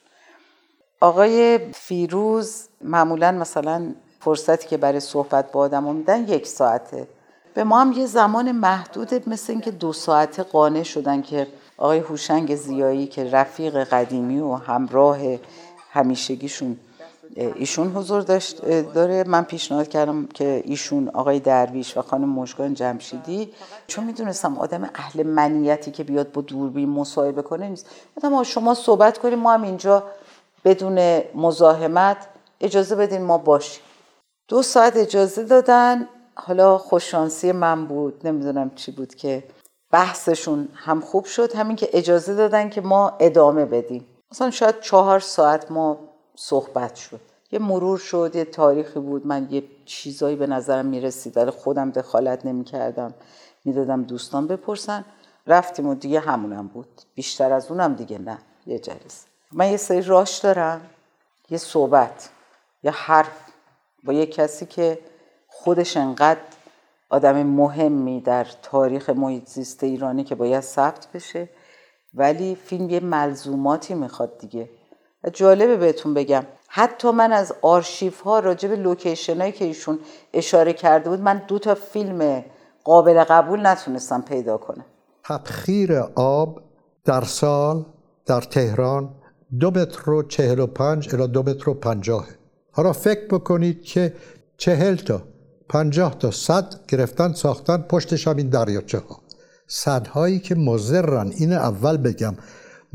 آقای 0.99 1.59
فیروز 1.73 2.67
معمولا 2.81 3.31
مثلا 3.31 3.93
فرصتی 4.19 4.67
که 4.67 4.77
برای 4.77 4.99
صحبت 4.99 5.51
با 5.51 5.59
آدم 5.59 5.83
میدن 5.83 6.27
یک 6.27 6.47
ساعته. 6.47 7.07
به 7.53 7.63
ما 7.63 7.81
هم 7.81 7.91
یه 7.91 8.05
زمان 8.05 8.51
محدوده 8.51 9.23
مثل 9.27 9.53
اینکه 9.53 9.71
دو 9.71 9.93
ساعته 9.93 10.43
قانع 10.43 10.83
شدن 10.83 11.21
که 11.21 11.47
آقای 11.77 11.99
هوشنگ 11.99 12.55
زیایی 12.55 13.07
که 13.07 13.31
رفیق 13.31 13.83
قدیمی 13.83 14.39
و 14.39 14.53
همراه 14.53 15.17
همیشگیشون 15.91 16.79
ایشون 17.37 17.91
حضور 17.91 18.21
داشت 18.21 18.65
داره. 18.93 19.23
من 19.27 19.43
پیشنهاد 19.43 19.87
کردم 19.87 20.25
که 20.25 20.61
ایشون 20.65 21.09
آقای 21.09 21.39
درویش 21.39 21.97
و 21.97 22.01
خانم 22.01 22.29
مشگان 22.29 22.73
جمشیدی 22.73 23.53
چون 23.87 24.03
می‌دونستم 24.03 24.57
آدم 24.57 24.89
اهل 24.95 25.23
منیتی 25.23 25.91
که 25.91 26.03
بیاد 26.03 26.31
با 26.31 26.41
دوربین 26.41 26.89
مصاحبه 26.89 27.41
کنه 27.41 27.69
نیست. 27.69 27.85
گفتم 28.15 28.43
شما 28.43 28.73
صحبت 28.73 29.17
کنیم 29.17 29.39
ما 29.39 29.53
هم 29.53 29.63
اینجا 29.63 30.03
بدون 30.65 31.21
مزاحمت 31.35 32.17
اجازه 32.61 32.95
بدین 32.95 33.21
ما 33.21 33.37
باشیم. 33.37 33.83
دو 34.47 34.63
ساعت 34.63 34.97
اجازه 34.97 35.43
دادن. 35.43 36.07
حالا 36.35 36.77
خوششانسی 36.77 37.51
من 37.51 37.85
بود. 37.85 38.27
نمی‌دونم 38.27 38.71
چی 38.75 38.91
بود 38.91 39.15
که 39.15 39.43
بحثشون 39.91 40.67
هم 40.73 41.01
خوب 41.01 41.25
شد. 41.25 41.55
همین 41.55 41.75
که 41.75 41.89
اجازه 41.93 42.35
دادن 42.35 42.69
که 42.69 42.81
ما 42.81 43.13
ادامه 43.19 43.65
بدیم. 43.65 44.05
مثلا 44.31 44.51
شاید 44.51 44.79
چهار 44.79 45.19
ساعت 45.19 45.71
ما 45.71 45.99
صحبت 46.35 46.95
شد. 46.95 47.19
یه 47.51 47.59
مرور 47.59 47.97
شد 47.97 48.31
یه 48.35 48.45
تاریخی 48.45 48.99
بود. 48.99 49.27
من 49.27 49.47
یه 49.51 49.63
چیزایی 49.85 50.35
به 50.35 50.47
نظرم 50.47 50.85
می‌رسید 50.85 51.37
ولی 51.37 51.51
خودم 51.51 51.91
دخالت 51.91 52.45
نمی‌کردم. 52.45 53.13
می‌دادم 53.65 54.03
دوستان 54.03 54.47
بپرسن. 54.47 55.05
رفتیم 55.47 55.87
و 55.87 55.95
دیگه 55.95 56.19
همونم 56.19 56.67
بود. 56.67 56.87
بیشتر 57.15 57.53
از 57.53 57.71
اونم 57.71 57.93
دیگه 57.93 58.17
نه. 58.17 58.37
یه 58.65 58.79
جلسه. 58.79 59.27
من 59.51 59.71
یه 59.71 59.77
سری 59.77 60.01
راش 60.01 60.37
دارم 60.37 60.81
یه 61.49 61.57
صحبت 61.57 62.29
یه 62.83 62.91
حرف 62.91 63.39
با 64.03 64.13
یه 64.13 64.25
کسی 64.25 64.65
که 64.65 64.99
خودش 65.47 65.97
انقدر 65.97 66.39
آدم 67.09 67.43
مهمی 67.43 68.21
در 68.21 68.47
تاریخ 68.61 69.09
محیط 69.09 69.47
زیست 69.47 69.83
ایرانی 69.83 70.23
که 70.23 70.35
باید 70.35 70.63
ثبت 70.63 71.07
بشه. 71.13 71.49
ولی 72.13 72.55
فیلم 72.55 72.89
یه 72.89 72.99
ملزوماتی 72.99 73.93
می‌خواد 73.93 74.37
دیگه. 74.37 74.69
جالبه 75.33 75.77
بهتون 75.77 76.13
بگم. 76.13 76.45
حتی 76.67 77.11
من 77.11 77.31
از 77.31 77.53
آرشیف 77.61 78.21
ها 78.21 78.39
راجع 78.39 78.69
به 78.69 78.75
لوکیشن 78.75 79.41
هایی 79.41 79.51
که 79.51 79.65
ایشون 79.65 79.99
اشاره 80.33 80.73
کرده 80.73 81.09
بود 81.09 81.21
من 81.21 81.41
دو 81.47 81.59
تا 81.59 81.75
فیلم 81.75 82.43
قابل 82.83 83.23
قبول 83.23 83.67
نتونستم 83.67 84.21
پیدا 84.21 84.57
کنم. 84.57 84.85
تبخیر 85.23 85.93
آب 86.15 86.61
در 87.05 87.23
سال 87.23 87.85
در 88.25 88.41
تهران 88.41 89.09
دو 89.59 89.71
متر 89.71 90.09
و 90.09 90.23
چهل 90.23 90.59
و 90.59 90.67
پنج 90.67 91.15
الى 91.15 91.27
دو 91.27 91.43
متر 91.43 91.69
و 91.69 91.73
پنجاه. 91.73 92.27
حالا 92.71 92.93
فکر 92.93 93.27
بکنید 93.27 93.83
که 93.83 94.13
چهل 94.57 94.95
تا 94.95 95.21
پنجاه 95.69 96.17
تا 96.19 96.31
صد 96.31 96.73
گرفتن 96.87 97.33
ساختن 97.33 97.77
پشتش 97.77 98.27
هم 98.27 98.37
این 98.37 98.49
دریاچه 98.49 98.97
ها 98.97 99.19
صدهایی 99.67 100.39
که 100.39 100.55
مزرن 100.55 101.31
این 101.37 101.53
اول 101.53 101.97
بگم. 101.97 102.35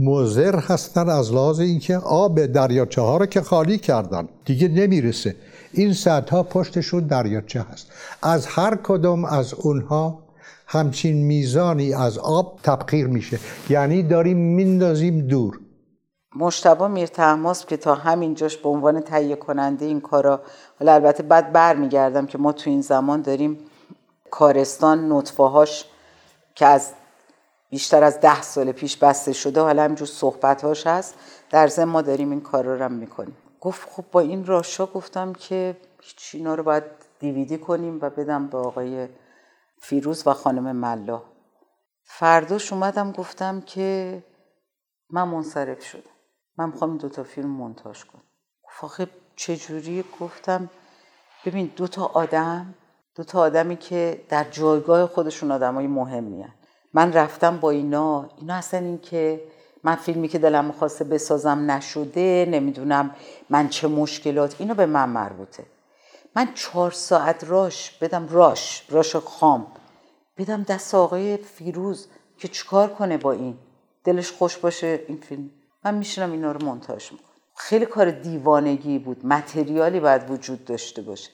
مزر 0.04 0.58
هستن 0.58 1.08
از 1.08 1.32
لحاظ 1.32 1.60
اینکه 1.60 1.96
آب 1.96 2.46
دریاچه 2.46 3.00
ها 3.00 3.16
رو 3.16 3.26
که 3.26 3.40
خالی 3.40 3.78
کردن 3.78 4.28
دیگه 4.44 4.68
نمی‌رسه. 4.68 5.36
این 5.72 5.92
صدها 5.92 6.42
پشتشون 6.42 7.06
دریاچه 7.06 7.60
هست. 7.72 7.86
از 8.22 8.46
هر 8.46 8.76
کدام 8.76 9.24
از 9.24 9.54
اونها 9.54 10.18
همچین 10.66 11.26
میزانی 11.26 11.94
از 11.94 12.18
آب 12.18 12.58
تبخیر 12.62 13.06
میشه. 13.06 13.38
یعنی 13.70 14.02
داریم 14.02 14.36
میندازیم 14.36 15.26
دور. 15.26 15.58
مشتبه 16.36 16.88
میر 16.88 17.06
تحماس 17.06 17.66
که 17.66 17.76
تا 17.76 17.94
همینجاش 17.94 18.56
به 18.56 18.68
عنوان 18.68 19.00
تهیه 19.00 19.36
کننده 19.36 19.84
این 19.84 20.00
کارا 20.00 20.40
حالا 20.80 20.94
البته 20.94 21.22
بعد 21.22 21.52
برمیگردم 21.52 22.26
که 22.26 22.38
ما 22.38 22.52
تو 22.52 22.70
این 22.70 22.80
زمان 22.80 23.22
داریم 23.22 23.58
کارستان 24.30 25.12
نطفه 25.12 25.42
هاش 25.42 25.84
که 26.54 26.66
از 26.66 26.88
بیشتر 27.72 28.04
از 28.04 28.20
ده 28.20 28.42
سال 28.42 28.72
پیش 28.72 28.96
بسته 28.96 29.32
شده 29.32 29.60
حالا 29.60 29.82
همینجور 29.82 30.08
صحبت 30.08 30.64
هاش 30.64 30.86
هست. 30.86 31.14
در 31.50 31.66
ضمن 31.66 31.92
ما 31.92 32.02
داریم 32.02 32.30
این 32.30 32.40
کارا 32.40 32.74
رو 32.74 32.84
هم 32.84 32.92
می‌کنیم. 32.92 33.36
گفت 33.60 33.88
خب 33.90 34.04
با 34.12 34.20
این 34.20 34.46
راشا 34.46 34.86
گفتم 34.86 35.32
که 35.32 35.76
هیچ 36.02 36.30
اینا 36.34 36.54
رو 36.54 36.62
باید 36.62 36.82
دیویدی 37.18 37.58
کنیم 37.58 37.98
و 38.02 38.10
بدم 38.10 38.46
به 38.46 38.58
آقای 38.58 39.08
فیروز 39.80 40.26
و 40.26 40.32
خانم 40.32 40.76
ملا. 40.76 41.22
فرداش 42.04 42.72
اومدم 42.72 43.12
گفتم 43.12 43.60
که 43.60 44.22
من 45.10 45.28
منصرف 45.28 45.82
شدم. 45.84 46.10
من 46.58 46.66
می‌خوام 46.66 46.90
این 46.90 46.98
دوتا 46.98 47.22
فیلم 47.22 47.50
منتاج 47.50 48.04
کنم. 48.04 48.22
آخه 48.82 49.08
چجوری؟ 49.36 50.04
گفتم 50.20 50.70
ببین 51.44 51.72
دوتا 51.76 52.04
آدم 52.04 52.74
دوتا 53.14 53.40
آدمی 53.40 53.76
که 53.76 54.24
در 54.28 54.44
جایگاه 54.44 55.06
خودشون 55.06 55.50
آدم 55.50 55.74
های 55.74 55.86
مهمی 55.86 56.42
هن. 56.42 56.52
من 56.94 57.12
رفتم 57.12 57.56
با 57.56 57.70
اینا 57.70 58.28
اینا 58.38 58.54
اصلا 58.54 58.80
این 58.80 58.98
که 58.98 59.44
من 59.84 59.94
فیلمی 59.94 60.28
که 60.28 60.38
دلم 60.38 60.64
می‌خواسته 60.64 61.04
بسازم 61.04 61.70
نشده 61.70 62.46
نمی‌دونم 62.50 63.14
من 63.50 63.68
چه 63.68 63.88
مشکلات 63.88 64.56
اینو 64.58 64.74
به 64.74 64.86
من 64.86 65.08
مربوطه. 65.08 65.64
من 66.36 66.54
چهار 66.54 66.90
ساعت 66.90 67.44
راش 67.44 67.90
بدم 67.90 68.28
راش 68.30 68.86
راش 68.90 69.16
خام. 69.16 69.66
بدم 70.38 70.62
دست 70.62 70.94
آقای 70.94 71.36
فیروز 71.36 72.08
که 72.38 72.48
چیکار 72.48 72.88
کنه 72.88 73.16
با 73.16 73.32
این؟ 73.32 73.58
دلش 74.04 74.32
خوش 74.32 74.56
باشه 74.56 75.04
این 75.08 75.16
فیلم. 75.16 75.50
من 75.84 75.94
میشنم 75.94 76.32
اینا 76.32 76.52
رو 76.52 76.66
منتاج 76.66 77.12
می‌کنم. 77.12 77.28
خیلی 77.56 77.86
کار 77.86 78.10
دیوانگی 78.10 78.98
بود 78.98 79.26
متریالی 79.26 80.00
باید 80.00 80.30
وجود 80.30 80.64
داشته 80.64 81.02
باشه. 81.02 81.30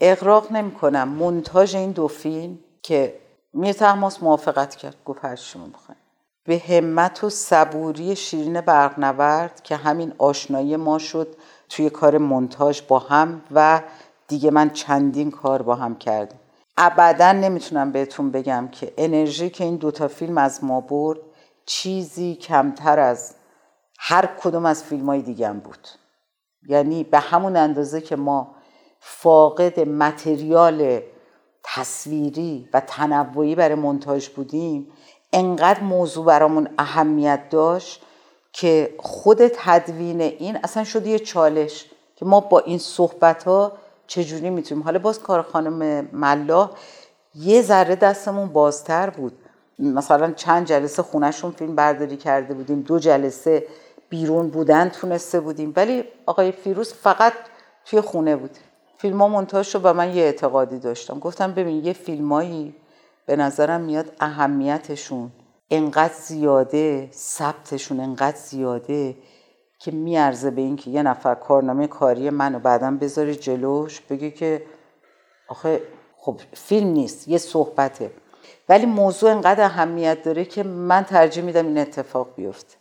اقراق 0.00 0.52
نمی 0.52 0.70
کنم 0.70 1.08
منتاج 1.08 1.76
این 1.76 1.90
دو 1.90 2.08
فیلم 2.08 2.58
که 2.82 3.20
میر 3.52 3.72
تحماس 3.72 4.22
موافقت 4.22 4.74
کرد. 4.76 4.96
گفت 5.04 5.24
هر 5.24 5.36
شما 5.36 5.66
بخواین 5.66 5.98
به 6.44 6.58
همت 6.58 7.24
و 7.24 7.30
صبوری 7.30 8.16
شیرین 8.16 8.60
برقنورد 8.60 9.62
که 9.62 9.76
همین 9.76 10.12
آشنایی 10.18 10.76
ما 10.76 10.98
شد 10.98 11.36
توی 11.68 11.90
کار 11.90 12.18
منتاج 12.18 12.82
با 12.88 12.98
هم 12.98 13.42
و 13.54 13.82
دیگه 14.28 14.50
من 14.50 14.70
چندین 14.70 15.30
کار 15.30 15.62
با 15.62 15.74
هم 15.74 15.96
کردیم 15.96 16.38
ابدا 16.76 17.32
نمی‌تونم 17.32 17.92
بهتون 17.92 18.30
بگم 18.30 18.68
که 18.72 18.92
انرژی 18.98 19.50
که 19.50 19.64
این 19.64 19.76
دوتا 19.76 20.08
فیلم 20.08 20.38
از 20.38 20.64
ما 20.64 20.80
برد 20.80 21.18
چیزی 21.66 22.34
کمتر 22.34 22.98
از 22.98 23.34
هر 23.98 24.26
کدوم 24.26 24.66
از 24.66 24.84
فیلم 24.84 25.06
های 25.06 25.22
دیگه 25.22 25.52
بود. 25.52 25.88
یعنی 26.68 27.04
به 27.04 27.18
همون 27.18 27.56
اندازه 27.56 28.00
که 28.00 28.16
ما 28.16 28.54
فاقد 29.00 29.80
متریال 29.80 31.00
تصویری 31.74 32.68
و 32.72 32.80
تنوعی 32.80 33.54
برای 33.54 33.74
منتاج 33.74 34.28
بودیم 34.28 34.86
انقدر 35.32 35.80
موضوع 35.80 36.24
برامون 36.24 36.68
اهمیت 36.78 37.50
داشت 37.50 38.02
که 38.52 38.94
خود 38.98 39.38
تدوین 39.48 40.20
این 40.20 40.58
اصلا 40.64 40.84
شد 40.84 41.06
یه 41.06 41.18
چالش 41.18 41.84
که 42.16 42.24
ما 42.24 42.40
با 42.40 42.58
این 42.58 42.78
صحبت 42.78 43.44
ها 43.44 43.72
چجوری 44.06 44.50
می‌تونیم. 44.50 44.84
حالا 44.84 44.98
باز 44.98 45.22
کار 45.22 45.42
خانم 45.42 46.08
ملا 46.12 46.70
یه 47.34 47.62
ذره 47.62 47.96
دستمون 47.96 48.48
بازتر 48.48 49.10
بود. 49.10 49.32
مثلا 49.78 50.32
چند 50.32 50.66
جلسه 50.66 51.02
خونهشون 51.02 51.50
فیلم 51.50 51.74
برداری 51.76 52.16
کرده 52.16 52.54
بودیم 52.54 52.80
دو 52.80 52.98
جلسه 52.98 53.66
بیرون 54.08 54.48
بودن 54.50 54.88
تونسته 54.88 55.40
بودیم. 55.40 55.72
ولی 55.76 56.04
آقای 56.26 56.52
فیروز 56.52 56.92
فقط 56.92 57.32
توی 57.84 58.00
خونه 58.00 58.36
بود. 58.36 58.50
فیلم 58.98 59.22
ها 59.22 59.28
منتاج 59.28 59.66
شد 59.66 59.80
و 59.84 59.92
من 59.92 60.16
یه 60.16 60.22
اعتقادی 60.22 60.78
داشتم. 60.78 61.18
گفتم 61.18 61.52
ببین 61.52 61.84
یه 61.84 61.92
فیلمایی 61.92 62.74
به 63.26 63.36
نظرم 63.36 63.80
میاد 63.80 64.12
اهمیتشون 64.20 65.32
انقدر 65.70 66.14
زیاده 66.14 67.08
ثبتشون 67.12 68.00
انقدر 68.00 68.36
زیاده 68.36 69.16
که 69.78 69.90
میارزه 69.90 70.50
به 70.50 70.60
اینکه 70.60 70.90
یه 70.90 71.02
نفر 71.02 71.34
کارنامه 71.34 71.86
کاری 71.86 72.30
منو 72.30 72.58
بعدا 72.58 72.90
بذاره 72.90 73.34
جلوش 73.34 74.00
بگه 74.00 74.30
که 74.30 74.62
آخه 75.48 75.82
خب 76.16 76.40
فیلم 76.52 76.88
نیست 76.88 77.28
یه 77.28 77.38
صحبته. 77.38 78.10
ولی 78.68 78.86
موضوع 78.86 79.30
انقدر 79.30 79.64
اهمیت 79.64 80.22
داره 80.22 80.44
که 80.44 80.62
من 80.62 81.04
ترجیح 81.04 81.44
میدم 81.44 81.66
این 81.66 81.78
اتفاق 81.78 82.28
بیفته. 82.36 82.76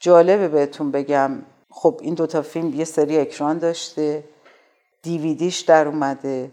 جالبه 0.00 0.48
بهتون 0.48 0.90
بگم 0.90 1.42
خب 1.70 1.98
این 2.02 2.14
دوتا 2.14 2.42
فیلم 2.42 2.74
یه 2.74 2.84
سری 2.84 3.18
اکران 3.18 3.58
داشته. 3.58 4.24
دیویدیش 5.04 5.60
در 5.60 5.88
اومده. 5.88 6.50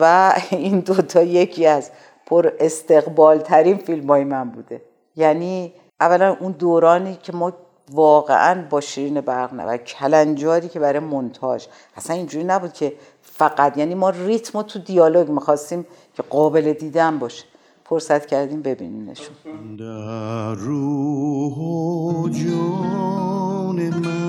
و 0.00 0.32
این 0.50 0.80
دوتا 0.80 1.22
یکی 1.22 1.66
از 1.66 1.90
پر 2.26 2.52
استقبال 2.60 3.38
ترین 3.38 3.76
فیلم 3.76 4.06
های 4.06 4.24
من 4.24 4.50
بوده. 4.50 4.82
یعنی 5.16 5.72
اولا 6.00 6.36
اون 6.40 6.52
دورانی 6.52 7.18
که 7.22 7.32
ما 7.32 7.52
واقعا 7.92 8.66
با 8.70 8.80
شیرین 8.80 9.20
برق 9.20 9.50
و 9.52 9.76
کلنجاری 9.76 10.68
که 10.68 10.80
برای 10.80 10.98
منتاج 10.98 11.66
اصلا 11.96 12.16
اینجوری 12.16 12.44
نبود 12.44 12.72
که 12.72 12.92
فقط 13.22 13.78
یعنی 13.78 13.94
ما 13.94 14.10
ریتم 14.10 14.62
تو 14.62 14.78
دیالوگ 14.78 15.28
می‌خواستیم 15.28 15.86
که 16.14 16.22
قابل 16.22 16.72
دیدن 16.72 17.18
باشه. 17.18 17.44
فرصت 17.88 18.26
کردیم 18.26 18.62
ببینینشون 18.62 19.36
در 19.78 20.54
روح 20.54 21.58
و 21.58 22.28
جان 22.28 23.76
من 23.76 24.25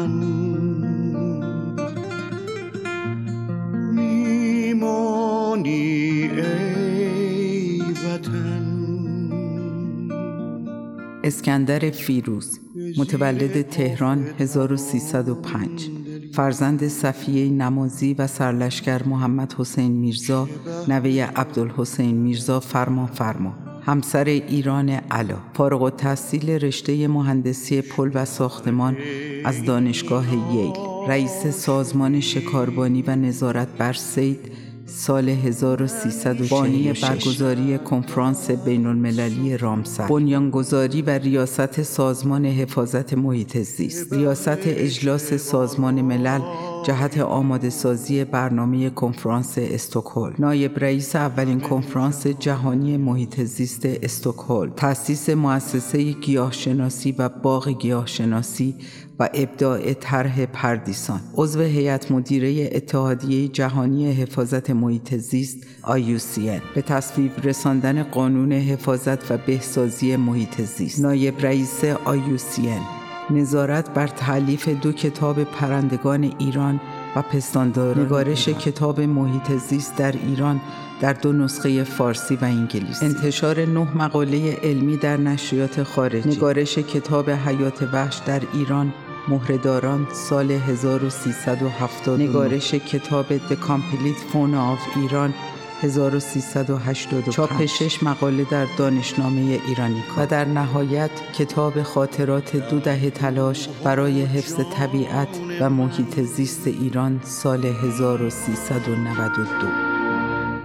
اسکندر 11.28 11.90
فیروز 11.90 12.60
متولد 12.98 13.62
تهران 13.62 14.26
1305 14.40 15.90
فرزند 16.34 16.88
صفیه 16.88 17.50
نمازی 17.50 18.14
و 18.14 18.28
سرلشکر 18.28 19.04
محمد 19.04 19.54
حسین 19.58 19.92
میرزا 19.92 20.50
نوه 20.88 21.30
عبدالحسین 21.36 22.16
میرزا 22.16 22.60
فرما 22.60 23.06
فرما. 23.06 23.54
همسر 23.86 24.24
ایران 24.24 24.90
علا. 24.90 25.38
فارغ 25.54 25.82
و 25.82 25.90
تحصیل 25.90 26.50
رشته 26.50 27.08
مهندسی 27.08 27.82
پل 27.82 28.12
و 28.14 28.26
ساختمان 28.26 28.98
از 29.46 29.64
دانشگاه 29.64 30.26
ییل. 30.54 30.74
رئیس 31.08 31.48
سازمان 31.48 32.20
شکاربانی 32.20 33.02
و 33.02 33.16
نظارت 33.16 33.68
بر 33.78 33.94
سید 33.94 34.40
سال 34.90 35.30
1300 35.30 36.50
بانی 36.50 36.94
برگزاری 36.94 37.78
کنفرانس 37.78 38.52
بین 38.52 38.86
المللی 38.86 39.58
رامسر. 39.58 40.08
بنیانگذاری 40.08 41.02
و 41.02 41.10
ریاست 41.10 41.82
سازمان 41.82 42.46
حفاظت 42.46 43.14
محیط 43.14 43.58
زیست 43.58 44.14
ریاست 44.14 44.60
اجلاس 44.66 45.34
سازمان 45.34 46.02
ملل 46.02 46.42
جهت 46.84 47.18
آماده 47.18 47.70
سازی 47.70 48.24
برنامه 48.24 48.90
کنفرانس 48.90 49.54
استکهلم. 49.58 50.36
نایب 50.40 50.80
رئیس 50.80 51.16
اولین 51.16 51.60
کنفرانس 51.60 52.28
جهانی 52.28 52.98
محیط 52.98 53.42
زیست 53.42 53.86
استکهلم. 53.86 54.74
تأسیس 54.76 55.30
مؤسسه 55.30 56.12
گیاهشناسی 56.12 57.12
و 57.12 57.30
باغ 57.30 57.70
گیاهشناسی 57.70 58.76
و 59.20 59.30
ابداع 59.34 59.94
طرح 59.94 60.46
پردیسان. 60.46 61.20
عضو 61.36 61.62
هیئت 61.62 62.12
مدیره 62.12 62.70
اتحادیه 62.72 63.48
جهانی 63.48 64.12
حفاظت 64.12 64.70
محیط 64.70 65.16
زیست 65.16 65.58
IUCN 65.84 66.62
به 66.76 66.82
تصویب 66.82 67.32
رساندن 67.44 68.04
قانون 68.04 68.52
حفاظت 68.52 69.32
و 69.32 69.38
بهسازی 69.38 70.16
محیط 70.16 70.62
زیست. 70.62 71.00
نایب 71.00 71.40
رئیس 71.42 71.82
IUCN 71.86 73.07
نظارت 73.30 73.94
بر 73.94 74.08
تعلیف 74.08 74.70
دو 74.70 74.92
کتاب 74.92 75.44
پرندگان 75.44 76.34
ایران 76.40 76.80
و 77.16 77.22
پستاندار 77.22 78.00
نگارش 78.00 78.50
کتاب 78.50 79.02
محیط 79.02 79.52
زیست 79.52 79.96
در 79.96 80.12
ایران 80.12 80.62
در 81.02 81.14
دو 81.14 81.34
نسخه 81.34 81.84
فارسی 81.84 82.36
و 82.36 82.46
انگلیسی. 82.46 83.06
انتشار 83.06 83.66
نه 83.66 83.88
مقاله 83.98 84.58
علمی 84.64 84.98
در 84.98 85.18
نشریات 85.18 85.84
خارجی. 85.84 86.30
نگارش 86.30 86.78
کتاب 86.78 87.30
حیات 87.30 87.84
وحش 87.94 88.18
در 88.26 88.42
ایران 88.54 88.94
مهرداران 89.28 90.08
سال 90.14 90.52
1370 90.52 92.22
نگارش 92.22 92.74
کتاب 92.74 93.38
The 93.38 93.56
Complete 93.56 94.34
Fauna 94.34 94.76
of 94.76 94.98
ایران 94.98 95.34
1385 95.82 97.30
چاپ 97.30 97.66
شش 97.66 98.04
مقاله 98.04 98.44
در 98.44 98.66
دانشنامه 98.78 99.60
ایرانی 99.68 100.04
و 100.18 100.26
در 100.26 100.46
نهایت 100.46 101.12
کتاب 101.34 101.84
خاطرات 101.84 102.56
دو 102.56 102.80
دهه 102.80 103.10
تلاش 103.10 103.68
برای 103.84 104.22
حفظ 104.22 104.60
طبیعت 104.78 105.28
و 105.62 105.70
محیط 105.70 106.20
زیست 106.20 106.68
ایران 106.68 107.20
سال 107.24 107.66
1392 107.66 109.88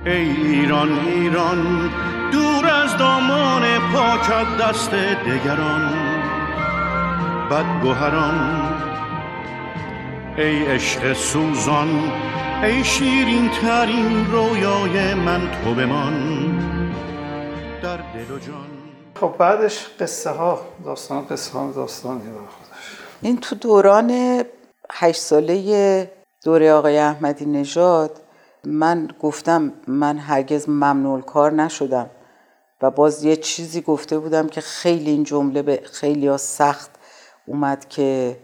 ای 0.07 0.13
ایران 0.13 0.93
ایران 0.93 1.91
دور 2.33 2.67
از 2.67 2.97
دامان 2.97 3.63
پاکت 3.93 4.47
دست 4.61 4.91
دگران. 4.91 5.93
بدگوهران 7.51 8.63
ای 10.37 10.67
عشق 10.67 11.13
سوزان 11.13 12.13
ای 12.63 12.85
شیرین 12.85 13.51
ترین 13.51 14.27
رویای 14.27 15.15
من 15.15 15.41
تو 15.65 15.75
بمان. 15.75 16.13
در 17.83 17.97
دل 17.97 18.31
و 18.35 18.39
جان. 18.39 18.67
خب 19.21 19.35
بعدش 19.39 19.87
قصه 20.01 20.31
ها 20.31 20.61
داستان 20.85 21.27
قصه 21.27 21.59
ها 21.59 21.73
داستانی 21.73 22.21
خودش. 22.21 22.99
این 23.23 23.41
تو 23.41 23.55
دوران 23.55 24.43
هشت 24.93 25.21
ساله 25.21 26.11
دوره 26.45 26.73
آقای 26.73 26.99
احمدی 26.99 27.47
نژاد 27.47 28.21
من 28.65 29.09
گفتم 29.21 29.73
من 29.87 30.19
هرگز 30.19 30.69
ممنوع 30.69 31.21
کار 31.21 31.53
نشدم 31.53 32.11
و 32.83 32.91
باز 32.91 33.25
یه 33.25 33.37
چیزی 33.37 33.81
گفته 33.81 34.19
بودم 34.19 34.49
که 34.49 34.61
خیلی 34.61 35.11
این 35.11 35.25
جمله 35.25 35.63
به 35.63 35.83
خیلی 35.93 36.27
ها 36.27 36.37
سخت 36.37 36.91
اومد 37.47 37.89
که 37.89 38.37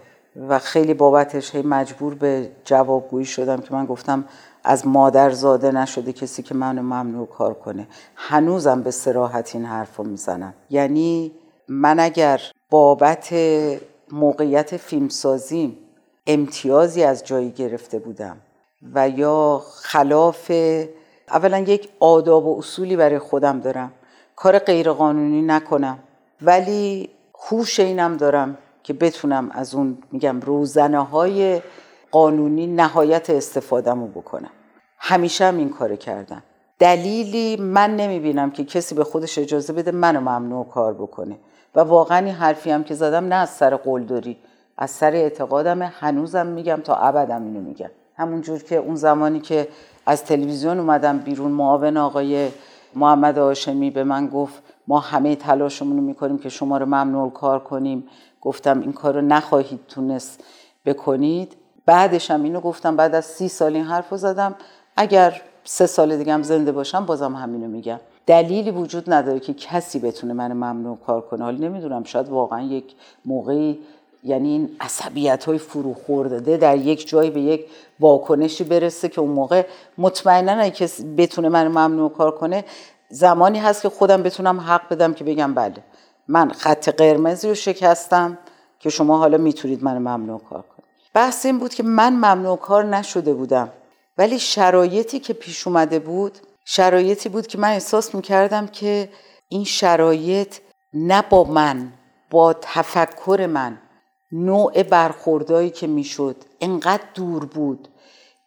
و 0.49 0.59
خیلی 0.59 0.95
بابتش 0.95 1.55
هی 1.55 1.63
مجبور 1.63 2.15
به 2.15 2.51
جوابگویی 2.65 3.27
شدم 3.27 3.61
که 3.61 3.75
من 3.75 3.87
گفتم 3.87 4.25
از 4.65 4.87
مادر 4.87 5.31
زاده 5.31 5.71
نشده 5.71 6.13
کسی 6.13 6.43
که 6.43 6.55
منو 6.55 6.83
ممنوع 6.83 7.27
کار 7.27 7.55
کنه. 7.55 7.89
هنوزم 8.17 8.83
به 8.83 8.91
سراحت 8.91 9.55
این 9.55 9.65
حرف 9.65 9.97
رو 9.97 10.05
می‌زنم. 10.05 10.55
یعنی 10.71 11.33
من 11.69 12.01
اگر 12.01 12.41
بابت 12.71 13.35
موقعیت 14.13 14.77
فیلمسازیم 14.77 15.79
امتیازی 16.27 17.03
از 17.03 17.25
جایی 17.25 17.51
گرفته 17.51 17.99
بودم 17.99 18.37
و 18.95 19.09
یا 19.09 19.63
خلاف 19.83 20.51
اولا 21.31 21.59
یک 21.59 21.89
آداب 22.01 22.47
و 22.47 22.59
اصولی 22.59 22.97
برای 22.97 23.19
خودم 23.19 23.61
دارم. 23.61 23.93
کار 24.37 24.59
غیرقانونی 24.59 25.43
نکنم. 25.43 25.99
ولی 26.43 27.11
خوش 27.33 27.81
اینم 27.81 28.17
دارم. 28.17 28.59
که 28.83 28.93
بتونم 28.93 29.51
از 29.53 29.75
اون 29.75 29.99
میگم 30.13 30.41
روزنه 30.41 31.05
های 31.05 31.61
قانونی 32.11 32.67
نهایت 32.67 33.31
استفادهمو 33.31 34.07
بکنم. 34.07 34.51
همیشه 34.99 35.45
هم 35.45 35.57
این 35.57 35.69
کار 35.69 35.97
کردم. 35.97 36.43
دلیلی 36.79 37.57
من 37.57 37.97
نمی‌بینم 37.97 38.51
که 38.51 38.65
کسی 38.65 38.95
به 38.95 39.05
خودش 39.05 39.39
اجازه 39.39 39.73
بده 39.73 39.91
منو 39.91 40.21
ممنوع 40.21 40.69
کار 40.69 40.95
بکنه. 40.95 41.39
و 41.75 41.81
واقعا 41.81 42.19
این 42.19 42.35
حرفی 42.35 42.71
هم 42.71 42.85
که 42.85 42.95
زدم 42.95 43.25
نه 43.25 43.35
از 43.35 43.51
سر 43.51 43.77
قلدری 43.77 44.37
از 44.79 44.91
سر 44.91 45.13
اعتقادم 45.13 45.83
هنوزم 45.83 46.47
میگم 46.47 46.81
تا 46.85 46.95
ابدم 46.95 47.45
اینو 47.45 47.61
میگم. 47.61 47.91
همونجور 48.17 48.63
که 48.63 48.77
اون 48.77 48.95
زمانی 48.95 49.41
که 49.41 49.69
از 50.07 50.25
تلویزیون 50.25 50.79
اومدم 50.79 51.19
بیرون 51.19 51.51
معاون 51.51 51.97
آقای 51.97 52.49
محمد 52.95 53.39
هاشمی 53.39 53.91
به 53.91 54.05
من 54.05 54.27
گفت 54.27 54.63
ما 54.89 54.99
همه 54.99 55.37
تلاشمون 55.37 55.97
رو 55.97 56.03
می‌کنیم 56.03 56.39
که 56.39 56.49
شما 56.49 56.79
رو 56.79 56.87
ممنوع 56.87 57.33
کار 57.33 57.59
کنیم. 57.59 58.09
گفتم 58.49 58.81
این 58.81 58.93
کار 58.93 59.15
رو 59.15 59.21
نخواهید 59.21 59.81
تونست 59.89 60.45
بکنید. 60.87 61.57
بعدش 61.87 62.31
هم 62.31 62.43
اینو 62.43 62.61
گفتم 62.61 62.97
بعد 62.97 63.15
از 63.15 63.25
سی 63.25 63.49
سال 63.49 63.77
این 63.77 63.85
حرف 63.85 64.09
رو 64.09 64.17
زدم. 64.17 64.55
اگر 64.97 65.43
سه 65.65 65.87
سال 65.87 66.17
دیگه 66.17 66.33
هم 66.33 66.43
زنده 66.43 66.73
باشم 66.73 67.07
بازم 67.07 67.35
همینو 67.35 67.69
میگم. 67.69 68.01
دلیلی 68.27 68.71
وجود 68.71 69.13
نداره 69.13 69.41
که 69.41 69.55
کسی 69.55 69.99
بتونه 69.99 70.33
من 70.33 70.53
ممنوع 70.53 70.99
کار 71.07 71.21
کنه. 71.21 71.45
حالا 71.45 71.59
نمی‌دونم 71.59 72.05
شاید 72.05 72.29
واقعا 72.29 72.61
یک 72.61 72.85
موقعی 73.25 73.79
یعنی 74.25 74.49
این 74.49 74.77
عصبیت 74.81 75.45
های 75.45 75.59
فرو 75.59 75.95
خورده 75.95 76.57
در 76.57 76.77
یک 76.77 77.09
جایی 77.09 77.31
به 77.31 77.41
یک 77.41 77.67
واکنشی 78.01 78.65
برسه 78.65 79.09
که 79.09 79.21
اون 79.21 79.31
موقع 79.31 79.67
مطمئنا 79.99 80.69
کسی 80.69 81.05
بتونه 81.15 81.49
من 81.49 81.69
ممنوع 81.69 82.11
کار 82.11 82.31
کنه 82.31 82.65
زمانی 83.11 83.59
هست 83.59 83.83
که 83.83 83.89
خودم 83.89 84.23
بتونم 84.23 84.61
حق 84.61 84.89
بدم 84.89 85.15
که 85.15 85.25
بگم 85.25 85.55
بله. 85.55 85.83
من 86.29 86.51
خط 86.51 86.89
قرمزی 86.89 87.49
رو 87.49 87.55
شکستم 87.55 88.39
که 88.79 88.91
شما 88.91 89.19
حالا 89.19 89.39
می‌تونید 89.39 89.85
من 89.85 89.99
ممنوع 89.99 90.41
کار 90.41 90.63
کنید. 90.63 90.89
بحث 91.15 91.47
این 91.47 91.59
بود 91.59 91.75
که 91.75 91.83
من 91.83 92.13
ممنوع 92.13 92.57
کار 92.57 92.85
نشده 92.85 93.35
بودم 93.35 93.73
ولی 94.19 94.39
شرایطی 94.39 95.19
که 95.19 95.33
پیش 95.33 95.67
اومده 95.67 95.99
بود 95.99 96.39
شرایطی 96.65 97.29
بود 97.29 97.47
که 97.47 97.59
من 97.59 97.69
احساس 97.69 98.15
می‌کردم 98.15 98.67
که 98.67 99.09
این 99.49 99.65
شرایط 99.65 100.57
نه 100.95 101.23
با 101.31 101.45
من 101.45 101.93
با 102.31 102.53
تفکر 102.53 103.47
من 103.47 103.79
نوع 104.33 104.83
برخوردایی 104.83 105.71
که 105.71 105.87
می‌شد 105.87 106.37
انقدر 106.61 107.03
دور 107.15 107.45
بود 107.45 107.89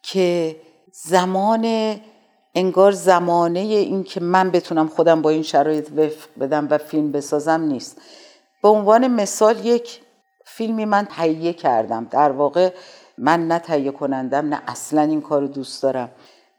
که 0.02 0.56
زمان 0.92 1.96
انگار 2.54 2.92
زمانه 2.92 3.60
این 3.60 4.04
که 4.04 4.20
من 4.20 4.50
بتونم 4.50 4.88
خودم 4.88 5.22
با 5.22 5.30
این 5.30 5.42
شرایط 5.42 5.92
وفق 5.96 6.28
بدم 6.40 6.68
و 6.70 6.78
فیلم 6.78 7.12
بسازم 7.12 7.60
نیست. 7.60 8.00
به 8.62 8.68
عنوان 8.68 9.06
مثال 9.08 9.66
یک 9.66 10.00
فیلمی 10.44 10.84
من 10.84 11.04
تهیه 11.04 11.52
کردم. 11.52 12.06
در 12.10 12.30
واقع 12.30 12.72
من 13.18 13.48
نه 13.48 13.58
تهیه 13.58 13.90
کنندم 13.90 14.48
نه 14.48 14.62
اصلا 14.66 15.02
این 15.02 15.20
کار 15.20 15.40
رو 15.40 15.46
دوست 15.46 15.82
دارم. 15.82 16.10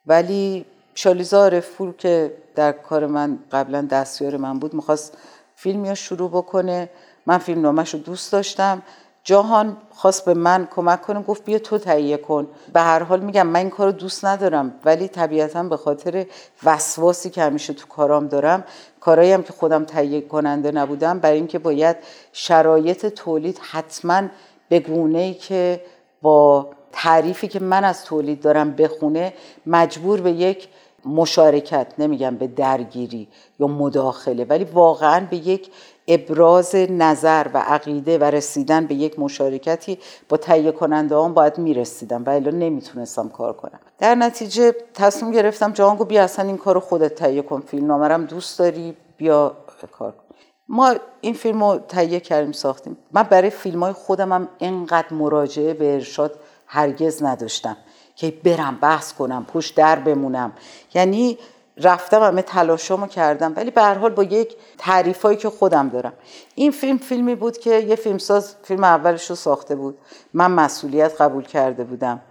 ولی 0.05 0.65
شالیزا 0.95 1.45
عرفپور 1.45 1.93
که 1.97 2.37
در 2.55 2.71
کار 2.71 3.07
من 3.07 3.39
قبلا 3.51 3.81
دستیار 3.81 4.37
من 4.37 4.59
بود 4.59 4.73
می‌خواست 4.73 5.17
فیلمی 5.55 5.89
رو 5.89 5.95
شروع 5.95 6.29
بکنه. 6.29 6.89
من 7.25 7.37
فیلم 7.37 7.61
نامش 7.61 7.93
رو 7.93 7.99
دوست 7.99 8.31
داشتم. 8.31 8.81
جاهان 9.23 9.77
خواست 9.91 10.25
به 10.25 10.33
من 10.33 10.67
کمک 10.75 11.01
کنه 11.01 11.21
گفت 11.21 11.45
بیا 11.45 11.59
تو 11.59 11.77
تهیه 11.77 12.17
کن. 12.17 12.47
به 12.73 12.81
هر 12.81 13.03
حال 13.03 13.19
میگم 13.19 13.47
من 13.47 13.59
این 13.59 13.69
کار 13.69 13.87
رو 13.87 13.91
دوست 13.91 14.25
ندارم 14.25 14.73
ولی 14.85 15.07
طبیعتا 15.07 15.63
به 15.63 15.77
خاطر 15.77 16.25
وسواسی 16.63 17.29
که 17.29 17.41
همیشه 17.41 17.73
تو 17.73 17.87
کارام 17.87 18.27
دارم 18.27 18.63
کارایی 18.99 19.31
هم 19.31 19.43
که 19.43 19.53
خودم 19.53 19.85
تهیه 19.85 20.21
کننده 20.21 20.71
نبودم 20.71 21.19
برای 21.19 21.37
اینکه 21.37 21.59
باید 21.59 21.95
شرایط 22.33 23.05
تولید 23.05 23.59
حتما 23.71 24.21
به 24.69 24.79
گونه 24.79 25.19
ای 25.19 25.33
که 25.33 25.81
با 26.21 26.69
تعریفی 26.91 27.47
که 27.47 27.59
من 27.59 27.83
از 27.83 28.05
تولید 28.05 28.41
دارم 28.41 28.71
بخونه 28.71 29.33
مجبور 29.65 30.21
به 30.21 30.31
یک 30.31 30.67
مشارکت 31.05 31.87
نمیگم 31.97 32.35
به 32.35 32.47
درگیری 32.47 33.27
یا 33.59 33.67
مداخله 33.67 34.45
ولی 34.45 34.63
واقعا 34.63 35.27
به 35.29 35.37
یک 35.37 35.71
ابراز 36.07 36.75
نظر 36.75 37.47
و 37.53 37.57
عقیده 37.57 38.17
و 38.17 38.23
رسیدن 38.23 38.85
به 38.85 38.95
یک 38.95 39.19
مشارکتی 39.19 39.99
با 40.29 40.37
تهیه 40.37 40.71
کننده 40.71 41.15
هم 41.15 41.33
باید 41.33 41.57
می‌رسیدم 41.57 42.23
و 42.23 42.29
الا 42.29 42.51
نمی‌تونستم 42.51 43.29
کار 43.29 43.53
کنم. 43.53 43.79
در 43.99 44.15
نتیجه 44.15 44.75
تصمیم 44.93 45.31
گرفتم 45.31 45.71
جهان 45.71 45.95
گو 45.95 46.05
بیا 46.05 46.23
اصلا 46.23 46.45
این 46.45 46.57
کار 46.57 46.79
خودت 46.79 47.15
تهیه 47.15 47.41
کن 47.41 47.61
فیلم 47.61 47.87
نامرم 47.87 48.25
دوست 48.25 48.59
داری؟ 48.59 48.97
بیا 49.17 49.57
کار 49.91 50.11
کن. 50.11 50.23
ما 50.67 50.95
این 51.21 51.33
فیلم 51.33 51.63
رو 51.63 51.79
تهیه 51.87 52.19
کردیم 52.19 52.51
ساختیم. 52.51 52.97
من 53.11 53.23
برای 53.23 53.49
فیلم 53.49 53.83
های 53.83 53.93
خودم 53.93 54.33
هم 54.33 54.47
اینقدر 54.57 55.13
مراجعه 55.13 55.73
به 55.73 55.93
ارشاد 55.93 56.39
هرگز 56.67 57.23
نداشتم 57.23 57.77
که 58.15 58.33
برم 58.43 58.77
بحث 58.81 59.13
کنم 59.13 59.45
پشت 59.53 59.75
در 59.75 59.95
بمونم. 59.95 60.53
یعنی 60.93 61.37
رفتم 61.77 62.23
همه 62.23 62.41
تلاشامو 62.41 63.07
کردم 63.07 63.53
ولی 63.55 63.71
به 63.71 63.81
هر 63.81 63.93
حال 63.93 64.11
با 64.11 64.23
یک 64.23 64.55
تعریفایی 64.77 65.37
که 65.37 65.49
خودم 65.49 65.89
دارم. 65.89 66.13
این 66.55 66.71
فیلم 66.71 66.97
فیلمی 66.97 67.35
بود 67.35 67.57
که 67.57 67.79
یه 67.79 67.95
فیلمساز 67.95 68.55
فیلم 68.63 68.83
اولش 68.83 69.29
رو 69.29 69.35
ساخته 69.35 69.75
بود. 69.75 69.97
من 70.33 70.51
مسئولیت 70.51 71.21
قبول 71.21 71.43
کرده 71.43 71.83
بودم. 71.83 72.21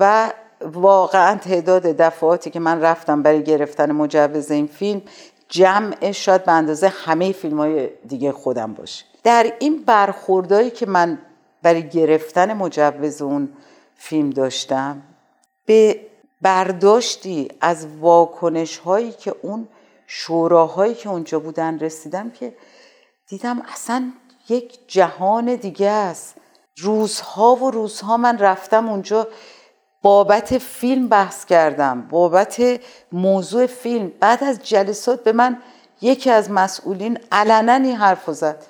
و 0.00 0.32
واقعا 0.60 1.38
تعداد 1.38 1.82
دفعاتی 1.82 2.50
که 2.50 2.60
من 2.60 2.80
رفتم 2.80 3.22
برای 3.22 3.42
گرفتن 3.42 3.92
مجوز 3.92 4.50
این 4.50 4.66
فیلم 4.66 5.02
جمع 5.48 6.12
شاید 6.12 6.44
به 6.44 6.52
اندازه 6.52 6.88
همه 6.88 7.32
فیلم 7.32 7.58
های 7.58 7.90
دیگه 8.08 8.32
خودم 8.32 8.74
باشه. 8.74 9.04
در 9.24 9.52
این 9.58 9.82
برخوردایی 9.86 10.70
که 10.70 10.86
من 10.86 11.18
برای 11.62 11.88
گرفتن 11.88 12.52
مجوز 12.52 13.22
اون 13.22 13.48
فیلم 13.94 14.30
داشتم 14.30 15.02
به 15.66 16.00
برداشتی 16.42 17.48
از 17.60 17.86
واکنش 18.00 18.78
هایی 18.78 19.12
که 19.12 19.34
اون 19.42 19.68
شوراهایی 20.06 20.94
که 20.94 21.08
اونجا 21.08 21.40
بودن 21.40 21.78
رسیدم 21.78 22.30
که 22.30 22.54
دیدم 23.28 23.62
اصلا 23.72 24.12
یک 24.48 24.78
جهان 24.88 25.54
دیگه 25.54 25.90
است. 25.90 26.34
روزها 26.78 27.56
و 27.56 27.70
روزها 27.70 28.16
من 28.16 28.38
رفتم 28.38 28.88
اونجا 28.88 29.28
بابت 30.02 30.58
فیلم 30.58 31.08
بحث 31.08 31.44
کردم 31.44 32.02
بابت 32.10 32.80
موضوع 33.12 33.66
فیلم. 33.66 34.12
بعد 34.20 34.44
از 34.44 34.62
جلسات 34.62 35.24
به 35.24 35.32
من 35.32 35.62
یکی 36.00 36.30
از 36.30 36.50
مسئولین 36.50 37.18
علنا 37.32 37.72
این 37.72 37.96
حرف 37.96 38.30
زد. 38.30 38.62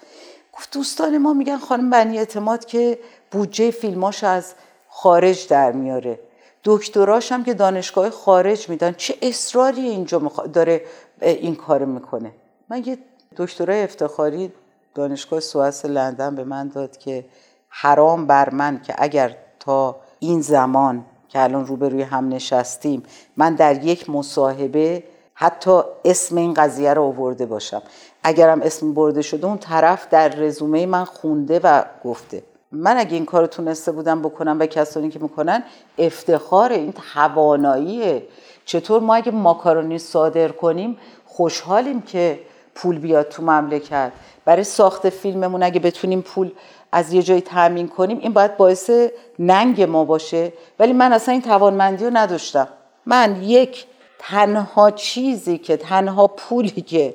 گفت 0.53 0.73
دوستان 0.73 1.19
ما 1.19 1.33
میگن 1.33 1.59
خانم 1.59 1.91
بنی 1.91 2.19
اعتماد 2.19 2.65
که 2.65 2.99
بودجه 3.31 3.71
فیلماش 3.71 4.25
از 4.25 4.55
خارج 4.89 5.49
در 5.49 5.73
میاره. 5.73 6.26
دکتراش 6.67 7.33
هم 7.33 7.45
که 7.45 7.55
دانشگاه 7.55 8.11
خارج 8.11 8.69
میدن 8.69 8.93
چه 8.93 9.15
اصراری 9.23 9.81
اینجا 9.81 10.19
داره 10.53 10.85
این 11.21 11.55
کار 11.55 11.85
می‌کنه؟ 11.85 12.33
من 12.69 12.83
یه 12.87 12.99
دکترای 13.37 13.83
افتخاری 13.83 14.53
دانشگاه 14.95 15.41
سوئس 15.41 15.85
لندن 15.85 16.35
به 16.35 16.45
من 16.45 16.69
داد 16.69 16.97
که 16.97 17.25
حرام 17.69 18.27
بر 18.27 18.51
من 18.51 18.83
که 18.83 18.95
اگر 18.99 19.37
تا 19.61 19.97
این 20.19 20.41
زمان 20.41 21.05
که 21.29 21.43
الان 21.43 21.67
روبروی 21.67 22.03
هم 22.03 22.29
نشستیم 22.29 23.03
من 23.37 23.55
در 23.55 23.85
یک 23.85 24.11
مصاحبه 24.11 25.03
حتی 25.35 25.81
اسم 26.05 26.37
این 26.37 26.55
قضیه 26.55 26.95
رو 26.95 27.03
آورده 27.03 27.47
باشم. 27.47 27.83
اگرم 28.23 28.63
اسم 28.63 28.95
برده 28.95 29.23
شده 29.23 29.47
اون 29.47 29.59
طرف 29.59 30.09
در 30.09 30.29
رزومه 30.29 30.87
من 30.87 31.05
خونده 31.05 31.61
و 31.65 31.85
گفته. 32.05 32.43
من 32.73 32.97
اگه 32.97 33.15
این 33.15 33.25
کار 33.25 33.47
تونسته 33.47 33.93
بودم 33.93 34.23
بکنم 34.23 34.57
و 34.61 34.67
کسانی 34.67 35.09
که 35.09 35.19
می‌کنن 35.19 35.63
افتخار 35.99 36.73
این 36.73 36.95
تواناییه. 37.15 38.23
چطور 38.65 39.01
ما 39.01 39.15
اگه 39.15 39.33
ماکارونی 39.33 39.99
صادر 39.99 40.49
کنیم 40.49 40.99
خوشحالیم 41.25 42.03
که 42.03 42.41
پول 42.75 42.99
بیاد 42.99 43.29
تو 43.29 43.43
مملکت. 43.43 44.13
برای 44.45 44.65
ساخت 44.65 45.09
فیلممون 45.09 45.63
اگه 45.63 45.81
بتونیم 45.81 46.23
پول 46.23 46.51
از 46.93 47.13
یه 47.13 47.23
جایی 47.23 47.41
تامین 47.41 47.89
کنیم 47.89 48.19
این 48.19 48.33
باید 48.33 48.57
باعث 48.57 48.91
ننگ 49.39 49.83
ما 49.83 50.05
باشه. 50.05 50.53
ولی 50.79 50.93
من 50.93 51.13
اصلا 51.13 51.33
این 51.33 51.43
توانمندی 51.43 52.05
رو 52.05 52.11
نداشتم. 52.15 52.69
من 53.07 53.43
یک 53.43 53.87
تنها 54.19 54.91
چیزی 54.91 55.59
که 55.59 55.77
تنها 55.77 56.27
پولی 56.27 56.81
که 56.81 57.15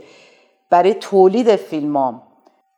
برای 0.70 0.94
تولید 0.94 1.56
فیلمام 1.56 2.22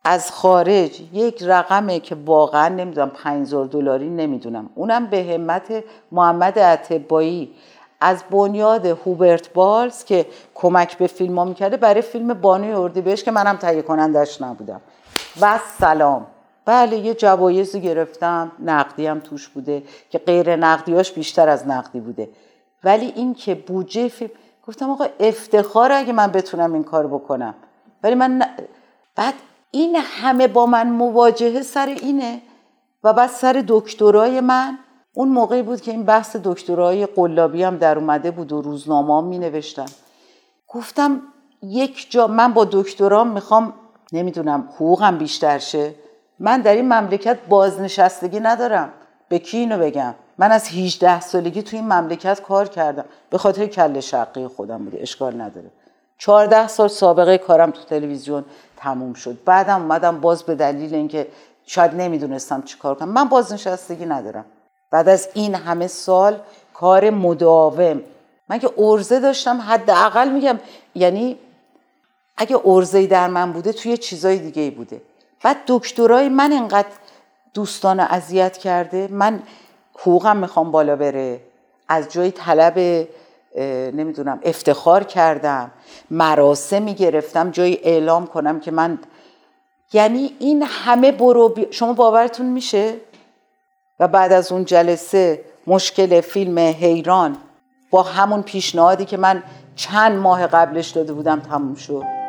از 0.04 0.32
خارج 0.32 1.00
یک 1.12 1.42
رقمه 1.42 2.00
که 2.00 2.16
واقعا 2.26 2.68
نمی‌دونم 2.68 3.10
5000 3.10 3.66
دلاری 3.66 4.10
نمی‌دونم. 4.10 4.70
اونم 4.74 5.06
به 5.06 5.24
همت 5.24 5.84
محمد 6.12 6.58
عتبایی 6.58 7.54
از 8.00 8.24
بنیاد 8.30 8.86
هوبرت 8.86 9.52
بالز 9.52 10.04
که 10.04 10.26
کمک 10.54 10.98
به 10.98 11.06
فیلم 11.06 11.38
ها 11.38 11.44
می‌کرده 11.44 11.76
برای 11.76 12.02
فیلم 12.02 12.34
بانوی 12.34 12.72
اردیبهشت 12.72 13.24
که 13.24 13.30
منم 13.30 13.56
تهیه 13.56 13.82
کنندش 13.82 14.42
نبودم. 14.42 14.80
و 15.40 15.60
سلام. 15.78 16.26
بله 16.64 16.96
یه 16.96 17.14
جوایزی 17.14 17.80
گرفتم 17.80 18.52
نقدی 18.64 19.06
هم 19.06 19.20
توش 19.20 19.48
بوده 19.48 19.82
که 20.10 20.18
غیر 20.18 20.56
نقدیاش 20.56 21.12
بیشتر 21.12 21.48
از 21.48 21.68
نقدی 21.68 22.00
بوده. 22.00 22.28
ولی 22.84 23.12
این 23.16 23.34
که 23.34 23.54
بودجه 23.54 24.08
فیلم 24.08 24.30
گفتم 24.66 24.90
آقا 24.90 25.06
افتخار 25.20 25.92
اگه 25.92 26.12
من 26.12 26.26
بتونم 26.26 26.72
این 26.72 26.84
کار 26.84 27.06
بکنم. 27.06 27.54
ولی 28.02 28.14
من 28.14 28.42
بعد 29.16 29.34
این 29.74 29.96
همه 29.96 30.48
با 30.48 30.66
من 30.66 30.90
مواجهه 30.90 31.62
سر 31.62 31.86
اینه 31.86 32.40
و 33.04 33.12
بعد 33.12 33.30
سر 33.30 33.64
دکترای 33.68 34.40
من. 34.40 34.78
اون 35.14 35.28
موقعی 35.28 35.62
بود 35.62 35.80
که 35.80 35.90
این 35.90 36.02
بحث 36.04 36.36
دکترای 36.44 37.06
قلابی 37.06 37.62
هم 37.62 37.76
در 37.76 37.98
اومده 37.98 38.30
بود 38.30 38.52
و 38.52 38.62
روزنامه 38.62 39.28
می 39.28 39.38
نوشتم 39.38 39.86
گفتم 40.68 41.22
یک 41.62 42.10
جا 42.10 42.26
من 42.26 42.52
با 42.52 42.64
دکترام 42.70 43.28
می‌خوام 43.28 43.72
نمی‌دونم 44.12 44.68
حقوقم 44.74 45.18
بیشتر 45.18 45.58
شه. 45.58 45.94
من 46.38 46.60
در 46.60 46.74
این 46.74 46.92
مملکت 46.92 47.38
بازنشستگی 47.48 48.40
ندارم. 48.40 48.92
به 49.28 49.38
کی 49.38 49.58
اینو 49.58 49.78
بگم؟ 49.78 50.14
من 50.38 50.52
از 50.52 50.68
18 50.68 51.20
سالگی 51.20 51.62
توی 51.62 51.78
این 51.78 51.92
مملکت 51.92 52.42
کار 52.42 52.68
کردم. 52.68 53.04
به 53.30 53.38
خاطر 53.38 53.66
کل 53.66 54.00
شقی 54.00 54.46
خودم 54.46 54.84
بوده 54.84 54.98
اشکال 55.00 55.40
نداره. 55.40 55.70
14 56.18 56.68
سال 56.68 56.88
سابقه 56.88 57.38
کارم 57.38 57.70
تو 57.70 57.82
تلویزیون. 57.82 58.44
تموم 58.76 59.14
شد. 59.14 59.38
بعدم 59.44 59.82
اومدم 59.82 60.20
باز 60.20 60.42
به 60.42 60.54
دلیل 60.54 60.94
اینکه 60.94 61.26
شاید 61.66 61.94
نمی‌دونستم 61.94 62.62
چی 62.62 62.78
کار 62.78 62.94
کنم. 62.94 63.08
من 63.08 63.28
بازنشستگی 63.28 64.06
ندارم. 64.06 64.44
بعد 64.90 65.08
از 65.08 65.28
این 65.34 65.54
همه 65.54 65.86
سال 65.86 66.40
کار 66.74 67.10
مداوم. 67.10 68.00
من 68.48 68.58
که 68.58 68.70
ارزه 68.78 69.20
داشتم 69.20 69.60
حداقل 69.60 70.28
میگم 70.28 70.58
یعنی 70.94 71.38
اگه 72.36 72.60
ارزه 72.64 73.06
در 73.06 73.28
من 73.28 73.52
بوده 73.52 73.72
توی 73.72 73.96
چیزای 73.96 74.38
دیگه 74.38 74.62
ای 74.62 74.70
بوده. 74.70 75.02
بعد 75.42 75.56
دکترای 75.66 76.28
من 76.28 76.52
انقدر 76.52 76.88
دوستان 77.54 78.00
اذیت 78.00 78.56
کرده. 78.56 79.08
من 79.10 79.42
حقوقم 79.98 80.36
می‌خوام 80.36 80.70
بالا 80.70 80.96
بره. 80.96 81.40
از 81.88 82.08
جای 82.08 82.30
طلب 82.30 83.06
نمی‌دونم 83.92 84.40
افتخار 84.42 85.04
کردم 85.04 85.70
مراسمی 86.10 86.94
گرفتم 86.94 87.50
جای 87.50 87.78
اعلام 87.82 88.26
کنم 88.26 88.60
که 88.60 88.70
من 88.70 88.98
یعنی 89.92 90.36
این 90.38 90.62
همه 90.62 91.12
برو 91.12 91.54
شما 91.70 91.92
باورتون 91.92 92.46
میشه؟ 92.46 92.94
و 94.00 94.08
بعد 94.08 94.32
از 94.32 94.52
اون 94.52 94.64
جلسه 94.64 95.44
مشکل 95.66 96.20
فیلم 96.20 96.58
حیران 96.58 97.36
با 97.90 98.02
همون 98.02 98.42
پیشنهادی 98.42 99.04
که 99.04 99.16
من 99.16 99.42
چند 99.76 100.18
ماه 100.18 100.46
قبلش 100.46 100.90
داده 100.90 101.12
بودم 101.12 101.40
تموم 101.40 101.74
شد. 101.74 102.23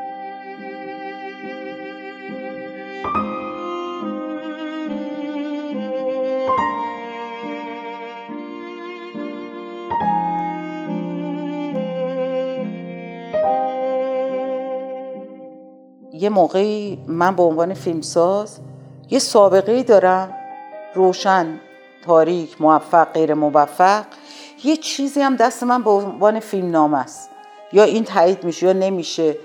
یه 16.25 16.29
موقعی 16.29 16.97
من 17.07 17.35
به 17.35 17.43
عنوان 17.43 17.73
فیلمساز 17.73 18.59
یه 19.09 19.19
سابقه 19.19 19.83
دارم. 19.83 20.33
روشن 20.95 21.59
تاریک 22.05 22.61
موفق 22.61 23.13
غیر 23.13 23.33
موفق. 23.33 24.05
یه 24.63 24.77
چیزی 24.77 25.21
هم 25.21 25.35
دست 25.35 25.63
من 25.63 25.83
به 25.83 25.89
عنوان 25.89 26.39
فیلم 26.39 26.71
نام 26.71 26.93
است. 26.93 27.29
یا 27.73 27.83
این 27.83 28.03
تایید 28.03 28.43
میشه 28.43 28.65
یا 28.65 28.73
نمیشه. 28.73 29.37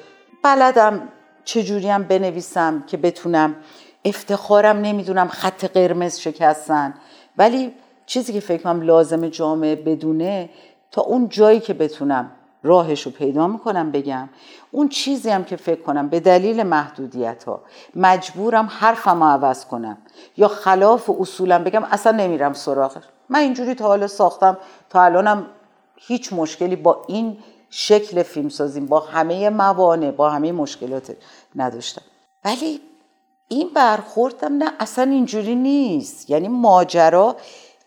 بلدم 0.42 1.08
چجوری 1.44 1.88
هم 1.88 2.02
بنویسم 2.02 2.84
که 2.86 2.96
بتونم. 2.96 3.56
افتخارم 4.04 4.76
نمی‌دونم 4.76 5.28
خط 5.28 5.64
قرمز 5.64 6.18
شکستن. 6.18 6.94
ولی 7.38 7.74
چیزی 8.06 8.32
که 8.32 8.40
فکر 8.40 8.62
کنم 8.62 8.80
لازم 8.82 9.28
جامعه 9.28 9.76
بدونه 9.76 10.50
تا 10.90 11.02
اون 11.02 11.28
جایی 11.28 11.60
که 11.60 11.74
بتونم 11.74 12.30
راهش 12.62 13.02
رو 13.02 13.12
پیدا 13.12 13.46
می‌کنم 13.46 13.90
بگم. 13.90 14.28
اون 14.70 14.88
چیزی 14.88 15.30
هم 15.30 15.44
که 15.44 15.56
فکر 15.56 15.80
کنم 15.82 16.08
به 16.08 16.20
دلیل 16.20 16.62
محدودیت 16.62 17.44
ها 17.44 17.60
مجبورم 17.96 18.66
حرفم 18.66 19.22
رو 19.24 19.30
عوض 19.30 19.64
کنم 19.64 19.98
یا 20.36 20.48
خلاف 20.48 21.10
اصولم 21.20 21.64
بگم 21.64 21.84
اصلا 21.84 22.12
نمیرم 22.12 22.52
سراغش. 22.52 23.02
من 23.28 23.40
اینجوری 23.40 23.74
تا 23.74 23.86
حالا 23.86 24.06
ساختم 24.06 24.58
تا 24.90 25.02
الانم 25.02 25.46
هیچ 25.96 26.32
مشکلی 26.32 26.76
با 26.76 27.04
این 27.08 27.38
شکل 27.70 28.22
فیلم 28.22 28.48
سازیم 28.48 28.86
با 28.86 29.00
همه 29.00 29.50
موانع 29.50 30.10
با 30.10 30.30
همه 30.30 30.52
مشکلات 30.52 31.16
نداشتم. 31.56 32.02
ولی 32.44 32.80
این 33.48 33.70
برخوردم 33.74 34.56
نه 34.56 34.72
اصلا 34.80 35.04
اینجوری 35.04 35.54
نیست. 35.54 36.30
یعنی 36.30 36.48
ماجرا 36.48 37.36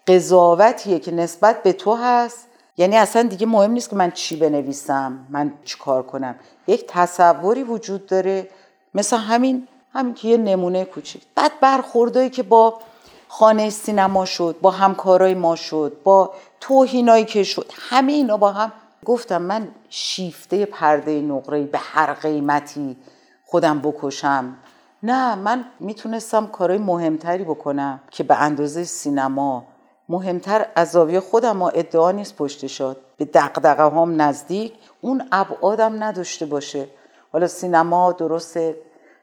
قضاوتیه 0.07 0.99
که 0.99 1.11
نسبت 1.11 1.63
به 1.63 1.73
تو 1.73 1.93
هست. 1.95 2.47
یعنی 2.77 2.97
اصلا 2.97 3.23
دیگه 3.23 3.45
مهم 3.45 3.71
نیست 3.71 3.89
که 3.89 3.95
من 3.95 4.11
چی 4.11 4.35
بنویسم 4.35 5.25
من 5.29 5.53
چی 5.65 5.77
کار 5.79 6.03
کنم. 6.03 6.35
یک 6.67 6.85
تصوری 6.87 7.63
وجود 7.63 8.05
داره 8.05 8.47
مثل 8.93 9.17
همین 9.17 9.67
همین 9.93 10.13
که 10.13 10.27
یه 10.27 10.37
نمونه 10.37 10.85
کوچیک. 10.85 11.21
بعد 11.35 11.51
برخوردایی 11.61 12.29
که 12.29 12.43
با 12.43 12.79
خانه 13.27 13.69
سینما 13.69 14.25
شد 14.25 14.55
با 14.61 14.71
همکارای 14.71 15.33
ما 15.33 15.55
شد 15.55 15.97
با 16.03 16.33
توهینایی 16.59 17.25
که 17.25 17.43
شد 17.43 17.71
همه 17.89 18.11
اینا 18.11 18.37
با 18.37 18.51
هم. 18.51 18.71
گفتم 19.05 19.41
من 19.41 19.67
شیفته 19.89 20.65
پرده 20.65 21.21
نقره 21.21 21.63
به 21.63 21.77
هر 21.77 22.13
قیمتی 22.13 22.97
خودم 23.45 23.79
بکشم. 23.79 24.55
نه 25.03 25.35
من 25.35 25.65
می‌تونستم 25.79 26.47
کارهای 26.47 26.79
مهمتری 26.79 27.43
بکنم 27.43 27.99
که 28.11 28.23
به 28.23 28.41
اندازه 28.41 28.83
سینما 28.83 29.65
مهمتر 30.09 30.65
از 30.75 30.91
زاویه 30.91 31.19
خودم 31.19 31.61
و 31.61 31.71
ادعا 31.73 32.11
نیست 32.11 32.35
پشت 32.35 32.67
شد 32.67 32.97
به 33.17 33.25
دقدقه 33.25 33.83
هم 33.83 34.21
نزدیک 34.21 34.73
اون 35.01 35.27
ابعادم 35.31 36.03
نداشته 36.03 36.45
باشه. 36.45 36.87
حالا 37.31 37.47
سینما 37.47 38.11
درسته 38.11 38.75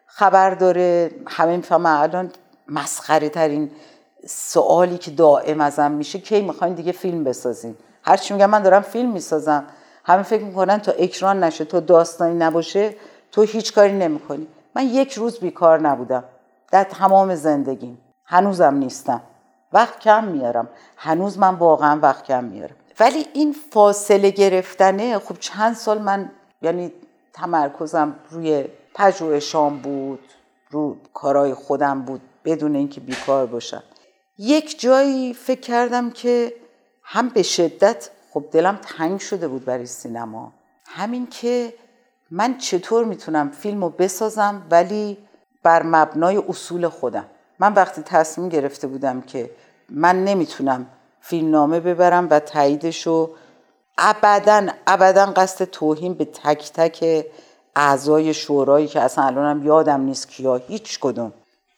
خبر 0.07 0.51
داره 0.51 1.11
همه 1.27 1.57
می‌فهمن 1.57 1.97
الان 1.97 2.31
مسخره 2.69 3.29
ترین 3.29 3.71
سوالی 4.27 4.99
که 4.99 5.11
دائم 5.11 5.61
ازم 5.61 5.91
میشه 5.91 6.19
کی 6.19 6.43
می‌خواین 6.43 6.75
دیگه 6.75 6.93
فیلم 6.93 7.25
بسازین؟ 7.25 7.77
هرچی 8.03 8.35
میگم 8.35 8.51
من 8.51 8.63
دارم 8.63 8.83
فیلم 8.83 9.11
می‌سازم. 9.11 9.65
همه 10.05 10.23
فکر 10.23 10.45
می‌کنن 10.45 10.79
تا 10.79 10.93
اکران 10.93 11.45
نشه 11.45 11.65
تا 11.65 11.81
داستانی 11.81 12.35
نباشه 12.35 12.95
تو 13.33 13.43
هیچ 13.43 13.75
کاری 13.75 13.93
نمی‌کنی. 13.93 14.47
من 14.77 14.87
یک 14.87 15.13
روز 15.13 15.39
بیکار 15.39 15.81
نبودم. 15.81 16.25
در 16.73 16.85
تمام 16.85 17.35
زندگیم. 17.35 17.99
هنوزم 18.25 18.75
نیستم. 18.75 19.21
وقت 19.73 19.99
کم 19.99 20.25
میارم. 20.25 20.69
هنوز 20.97 21.39
من 21.39 21.55
واقعا 21.55 22.01
وقت 22.01 22.25
کم 22.25 22.45
میارم. 22.45 22.77
ولی 23.01 23.27
این 23.33 23.57
فاصله 23.73 24.31
گرفتنه 24.31 25.19
خب 25.19 25.37
چند 25.39 25.75
سال 25.75 25.99
من 25.99 26.31
یعنی 26.63 26.93
تمرکزم 27.33 28.15
روی 28.31 28.65
پژوهشام 28.95 29.79
بود 29.79 30.21
رو 30.71 30.97
کارای 31.15 31.55
خودم 31.55 32.03
بود 32.03 32.21
بدون 32.45 32.77
اینکه 32.77 33.01
بیکار 33.01 33.47
باشم. 33.47 33.83
یک 34.39 34.81
جایی 34.81 35.35
فکر 35.35 35.61
کردم 35.61 36.11
که 36.11 36.55
هم 37.03 37.29
به 37.29 37.43
شدت 37.43 38.11
خب 38.31 38.45
دلم 38.53 38.79
تنگ 38.83 39.21
شده 39.21 39.49
بود 39.49 39.65
برای 39.65 39.87
سینما. 39.87 40.53
همین 40.87 41.27
که 41.27 41.75
من 42.31 42.59
چطور 42.59 43.05
می‌تونم 43.05 43.51
فیلم 43.51 43.89
بسازم 43.89 44.67
ولی 44.71 45.19
بر 45.63 45.83
مبنای 45.83 46.37
اصول 46.37 46.89
خودم. 46.89 47.27
من 47.61 47.75
وقتی 47.75 48.03
تصمیم 48.03 48.49
گرفته 48.49 48.87
بودم 48.87 49.21
که 49.21 49.51
من 49.91 50.25
نمی‌تونم 50.25 50.87
فیلمنامه 51.21 51.81
ببرم 51.81 52.29
و 52.31 52.41
تاییدش 52.41 53.07
رو 53.07 53.31
ابدا 53.99 54.67
ابدا 54.87 55.27
قصد 55.27 55.65
توهین 55.65 56.15
به 56.15 56.25
تک 56.25 56.73
تک 56.73 57.27
اعضای 57.77 58.35
شورایی 58.35 58.87
که 58.87 59.01
اصلا 59.01 59.25
الانم 59.25 59.67
یادم 59.67 60.01
نیست 60.01 60.29
کیا 60.29 60.57
هیچ 60.57 61.01
کدوم. 61.01 61.33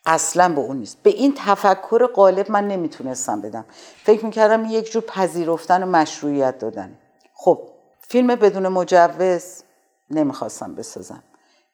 اصلا 0.06 0.48
به 0.48 0.60
اون 0.60 0.76
نیست. 0.76 1.02
به 1.02 1.10
این 1.10 1.34
تفکر 1.36 2.06
غالب 2.06 2.50
من 2.50 2.68
نمی‌تونستم 2.68 3.40
بدم. 3.40 3.64
فکر 4.04 4.24
می‌کردم 4.24 4.64
یک 4.70 4.92
جور 4.92 5.02
پذیرفتن 5.02 5.82
و 5.82 5.86
مشروعیت 5.86 6.58
دادن. 6.58 6.98
خب 7.34 7.60
فیلم 8.00 8.26
بدون 8.26 8.68
مجوز 8.68 9.62
نمی‌خواستم 10.10 10.74
بسازم. 10.74 11.22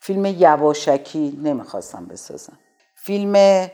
فیلم 0.01 0.27
یواشکی 0.27 1.41
نمی‌خواستم 1.43 2.07
بسازم. 2.07 2.59
فیلم 2.95 3.69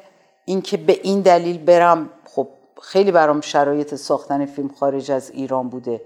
اینکه 0.44 0.76
به 0.76 1.00
این 1.02 1.20
دلیل 1.20 1.58
برم 1.58 2.10
خب 2.24 2.48
خیلی 2.82 3.12
برام 3.12 3.40
شرایط 3.40 3.94
ساختن 3.94 4.46
فیلم 4.46 4.68
خارج 4.68 5.10
از 5.10 5.30
ایران 5.30 5.68
بوده. 5.68 6.00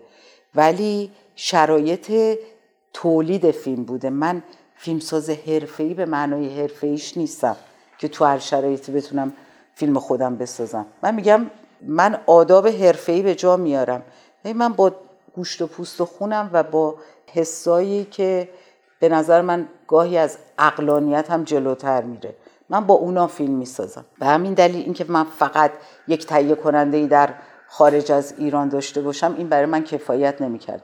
ولی 0.54 1.10
شرایط 1.36 2.38
تولید 2.92 3.50
فیلم 3.50 3.84
بوده. 3.84 4.10
من 4.10 4.42
فیلمساز 4.76 5.30
حرفه‌ای 5.30 5.94
به 5.94 6.06
معنای 6.06 6.60
حرفه‌ایش 6.60 7.16
نیستم 7.16 7.56
که 7.98 8.08
تو 8.08 8.24
هر 8.24 8.38
شرایطی 8.38 8.92
بتونم 8.92 9.32
فیلم 9.74 9.98
خودم 9.98 10.36
بسازم. 10.36 10.86
من 11.02 11.14
میگم 11.14 11.50
من 11.82 12.20
آداب 12.26 12.68
حرفه‌ای 12.68 13.22
به 13.22 13.34
جا 13.34 13.56
میارم. 13.56 14.02
من 14.44 14.72
با 14.72 14.92
گوشت 15.34 15.62
و 15.62 15.66
پوست 15.66 16.00
و 16.00 16.04
خونم 16.04 16.50
و 16.52 16.62
با 16.62 16.94
حسایی 17.32 18.04
که 18.04 18.48
به 19.00 19.08
نظر 19.08 19.42
من 19.42 19.68
گاهی 19.88 20.18
از 20.18 20.38
اقلانیت 20.58 21.30
هم 21.30 21.44
جلوتر 21.44 22.02
میره. 22.02 22.34
من 22.70 22.86
با 22.86 22.94
اونا 22.94 23.26
فیلم 23.26 23.54
می‌سازم. 23.54 24.04
به 24.18 24.26
همین 24.26 24.54
دلیل 24.54 24.84
اینکه 24.84 25.04
من 25.08 25.24
فقط 25.24 25.72
یک 26.08 26.26
تهیه 26.26 26.54
کننده 26.54 26.96
ای 26.96 27.06
در 27.06 27.34
خارج 27.68 28.12
از 28.12 28.34
ایران 28.38 28.68
داشته 28.68 29.02
باشم 29.02 29.34
این 29.38 29.48
برای 29.48 29.66
من 29.66 29.84
کفایت 29.84 30.42
نمی‌کرد. 30.42 30.82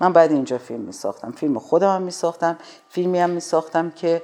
من 0.00 0.12
بعد 0.12 0.32
اینجا 0.32 0.58
فیلم 0.58 0.80
میساختم. 0.80 1.32
فیلم 1.32 1.58
خودم 1.58 1.94
هم 1.94 2.02
میساختم. 2.02 2.58
فیلمی 2.88 3.18
هم 3.18 3.30
میساختم 3.30 3.90
که 3.90 4.22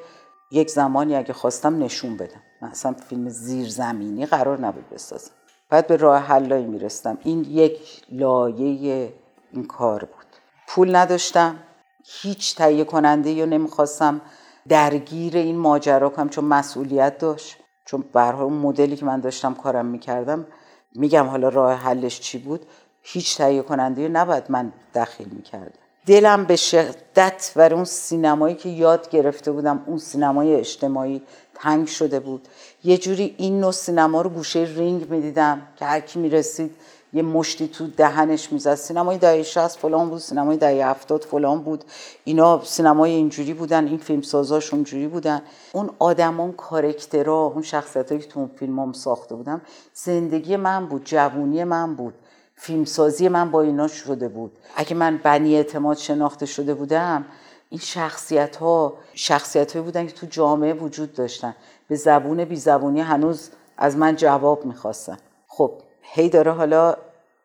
یک 0.52 0.70
زمانی 0.70 1.16
اگه 1.16 1.32
خواستم 1.32 1.82
نشون 1.82 2.16
بدم. 2.16 2.42
من 2.62 2.68
اصلا 2.68 2.92
فیلم 2.92 3.28
زیرزمینی 3.28 4.26
قرار 4.26 4.60
نبود 4.60 4.90
بسازم. 4.90 5.30
بعد 5.68 5.86
به 5.86 5.96
راه 5.96 6.22
حلایی 6.22 6.66
میرستم. 6.66 7.18
این 7.22 7.44
یک 7.44 8.02
لایه 8.12 9.12
این 9.52 9.64
کار 9.64 10.00
بود. 10.00 10.26
پول 10.68 10.96
نداشتم. 10.96 11.56
هیچ 12.04 12.56
تهیه 12.56 12.84
کننده 12.84 13.30
یا 13.30 13.44
نمی‌خواستم. 13.44 14.20
درگیر 14.68 15.36
این 15.36 15.56
ماجرا 15.56 16.08
کنم 16.08 16.28
چون 16.28 16.44
مسئولیت 16.44 17.18
داشت. 17.18 17.56
چون 17.84 18.04
برها 18.12 18.44
اون 18.44 18.52
مدلی 18.52 18.96
که 18.96 19.04
من 19.04 19.20
داشتم 19.20 19.54
کارم 19.54 19.86
می‌کردم 19.86 20.46
میگم 20.94 21.26
حالا 21.26 21.48
راه 21.48 21.72
حلش 21.74 22.20
چی 22.20 22.38
بود؟ 22.38 22.66
هیچ 23.02 23.36
تهیه 23.36 23.62
کننده 23.62 24.08
نباید 24.08 24.44
من 24.48 24.72
دخیل 24.94 25.28
می‌کردم. 25.28 25.78
دلم 26.06 26.44
به 26.44 26.56
شدت 26.56 27.52
و 27.56 27.60
اون 27.60 27.84
سینمایی 27.84 28.54
که 28.54 28.68
یاد 28.68 29.10
گرفته 29.10 29.52
بودم 29.52 29.82
اون 29.86 29.98
سینمای 29.98 30.54
اجتماعی 30.54 31.22
تنگ 31.54 31.86
شده 31.86 32.20
بود. 32.20 32.48
یه 32.84 32.98
جوری 32.98 33.34
این 33.38 33.60
نوع 33.60 33.72
سینما 33.72 34.22
رو 34.22 34.30
گوشه 34.30 34.58
رینگ 34.76 35.10
می‌دیدم 35.10 35.62
که 35.76 35.84
هر 35.84 36.00
کی 36.00 36.18
می‌رسید 36.18 36.76
یه 37.12 37.22
مشتی 37.22 37.68
تو 37.68 37.86
دهنش 37.86 38.52
می‌زد. 38.52 38.74
سینمای 38.74 39.18
دهه 39.18 39.42
60 39.42 39.78
فلان 39.78 40.10
بود 40.10 40.18
سینمای 40.18 40.56
دهه 40.56 40.86
70 40.86 41.24
فلان 41.24 41.62
بود. 41.62 41.84
اینا 42.24 42.60
سینمای 42.64 43.10
اینجوری 43.10 43.54
بودن 43.54 43.86
این 43.86 43.98
فیلم 43.98 44.22
سازاش 44.22 44.74
اونجوری 44.74 45.08
بودن. 45.08 45.42
اون 45.72 45.90
آدمان 45.98 46.52
کاراکترها 46.52 47.46
اون 47.46 47.62
شخصیتایی 47.62 48.20
که 48.20 48.28
تو 48.28 48.40
اون 48.40 48.50
فیلمام 48.56 48.92
ساخته 48.92 49.34
بودم 49.34 49.60
زندگی 49.94 50.56
من 50.56 50.86
بود 50.86 51.04
جوونی 51.04 51.64
من 51.64 51.94
بود. 51.94 52.14
فیلمسازی 52.56 53.28
من 53.28 53.50
با 53.50 53.62
اینا 53.62 53.88
شده 53.88 54.28
بود. 54.28 54.52
اگه 54.76 54.94
من 54.94 55.20
بنی 55.22 55.56
اعتماد 55.56 55.96
شناخته 55.96 56.46
شده 56.46 56.74
بودم 56.74 57.24
این 57.70 57.80
شخصیت 57.80 58.56
ها 58.56 58.94
شخصیت 59.14 59.76
بودن 59.76 60.06
که 60.06 60.12
تو 60.12 60.26
جامعه 60.26 60.72
وجود 60.72 61.12
داشتن. 61.12 61.54
به 61.88 61.96
زبون 61.96 62.44
بی 62.44 62.56
زبونی 62.56 63.00
هنوز 63.00 63.50
از 63.78 63.96
من 63.96 64.16
جواب 64.16 64.64
می‌خواستن. 64.64 65.16
خب 65.48 65.72
هی 66.12 66.28
داره 66.28 66.52
حالا 66.52 66.96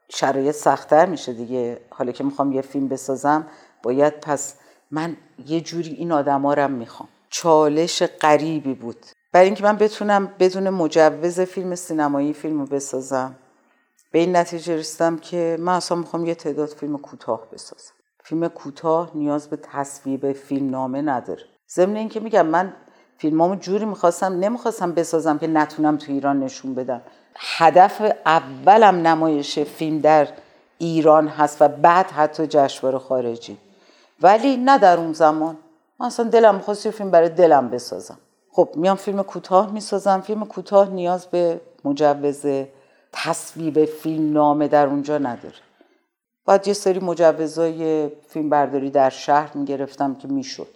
شرایط 0.09 0.55
سختتر 0.55 1.05
میشه 1.05 1.33
دیگه. 1.33 1.79
حالا 1.89 2.11
که 2.11 2.23
می‌خوام 2.23 2.51
یه 2.51 2.61
فیلم 2.61 2.87
بسازم 2.87 3.47
باید 3.83 4.19
پس 4.19 4.55
من 4.91 5.17
یه 5.47 5.61
جوری 5.61 5.93
این 5.93 6.11
آدما 6.11 6.53
رو 6.53 6.67
می‌خوام. 6.67 7.09
چالش 7.29 8.03
غریبی 8.03 8.73
بود. 8.73 9.05
برای 9.31 9.45
اینکه 9.45 9.63
من 9.63 9.77
بتونم 9.77 10.31
بدون 10.39 10.69
مجوز 10.69 11.39
فیلم 11.39 11.75
سینمایی 11.75 12.33
فیلم 12.33 12.65
بسازم 12.65 13.35
به 14.11 14.19
این 14.19 14.35
نتیجه 14.35 14.75
رسیدم 14.75 15.17
که 15.17 15.57
من 15.59 15.73
اصلا 15.73 15.97
می‌خوام 15.97 16.25
یه 16.25 16.35
تعداد 16.35 16.69
فیلم 16.69 16.97
کوتاه 16.97 17.47
بسازم. 17.53 17.93
فیلم 18.23 18.47
کوتاه 18.47 19.11
نیاز 19.15 19.47
به 19.47 19.57
تصویب 19.57 20.31
فیلم 20.31 20.69
نامه 20.69 21.01
نداره. 21.01 21.43
ضمن 21.75 21.95
اینکه 21.95 22.19
میگم 22.19 22.45
من 22.45 22.73
فیلمامو 23.17 23.55
جوری 23.55 23.85
می‌خواستم 23.85 24.39
نمی‌خواستم 24.39 24.91
بسازم 24.91 25.37
که 25.37 25.47
نتونم 25.47 25.97
تو 25.97 26.11
ایران 26.11 26.39
نشون 26.39 26.75
بدم. 26.75 27.01
هدف 27.35 28.11
اولم 28.25 29.07
نمایش 29.07 29.59
فیلم 29.59 29.99
در 29.99 30.27
ایران 30.77 31.27
هست 31.27 31.61
و 31.61 31.67
بعد 31.67 32.11
حتی 32.11 32.47
جشنواره 32.47 32.97
خارجی. 32.97 33.57
ولی 34.21 34.57
نه 34.57 34.77
در 34.77 34.97
اون 34.97 35.13
زمان. 35.13 35.57
من 35.99 36.05
اصلا 36.05 36.29
دلم 36.29 36.55
می‌خواست 36.55 36.85
یه 36.85 36.91
فیلم 36.91 37.11
برای 37.11 37.29
دلم 37.29 37.69
بسازم. 37.69 38.17
خب 38.51 38.69
میام 38.75 38.97
فیلم 38.97 39.23
کوتاه 39.23 39.71
می‌سازم. 39.71 40.21
فیلم 40.21 40.45
کوتاه 40.45 40.89
نیاز 40.89 41.25
به 41.25 41.61
مجوز 41.85 42.45
تصویب 43.11 43.85
فیلم 43.85 44.33
نامه 44.33 44.67
در 44.67 44.87
اونجا 44.87 45.17
نداره. 45.17 45.55
باید 46.45 46.67
یه 46.67 46.73
سری 46.73 46.99
مجوزای 46.99 48.09
فیلم 48.27 48.49
برداری 48.49 48.89
در 48.89 49.09
شهر 49.09 49.57
می‌گرفتم 49.57 50.15
که 50.15 50.27
می‌شد. 50.27 50.74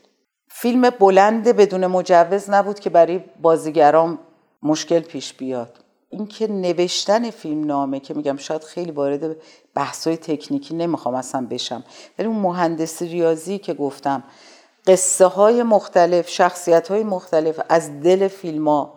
فیلم 0.50 0.90
بلند 0.90 1.48
بدون 1.48 1.88
مجوز 1.88 2.50
نبود 2.50 2.80
که 2.80 2.90
برای 2.90 3.24
بازیگران 3.42 4.20
مشکل 4.64 5.00
پیش 5.00 5.34
بیاد. 5.34 5.80
اینکه 6.10 6.48
نوشتن 6.48 7.30
فیلم 7.30 7.64
نامه 7.64 8.00
که 8.00 8.14
میگم 8.14 8.38
شاید 8.38 8.64
خیلی 8.64 8.92
وارد 8.92 9.36
بحثای 9.76 10.18
تکنیکی 10.18 10.76
نمی‌خوام 10.76 11.16
اصلا 11.16 11.48
بشم 11.50 11.84
ولی 12.20 12.28
اون 12.28 12.40
مهندسی 12.40 13.08
ریاضی 13.08 13.58
که 13.58 13.74
گفتم 13.74 14.24
قصه 14.88 15.26
های 15.26 15.64
مختلف 15.64 16.30
شخصیت 16.30 16.88
های 16.88 17.04
مختلف 17.04 17.60
از 17.70 18.02
دل 18.02 18.28
فیلم 18.28 18.68
ها 18.68 18.94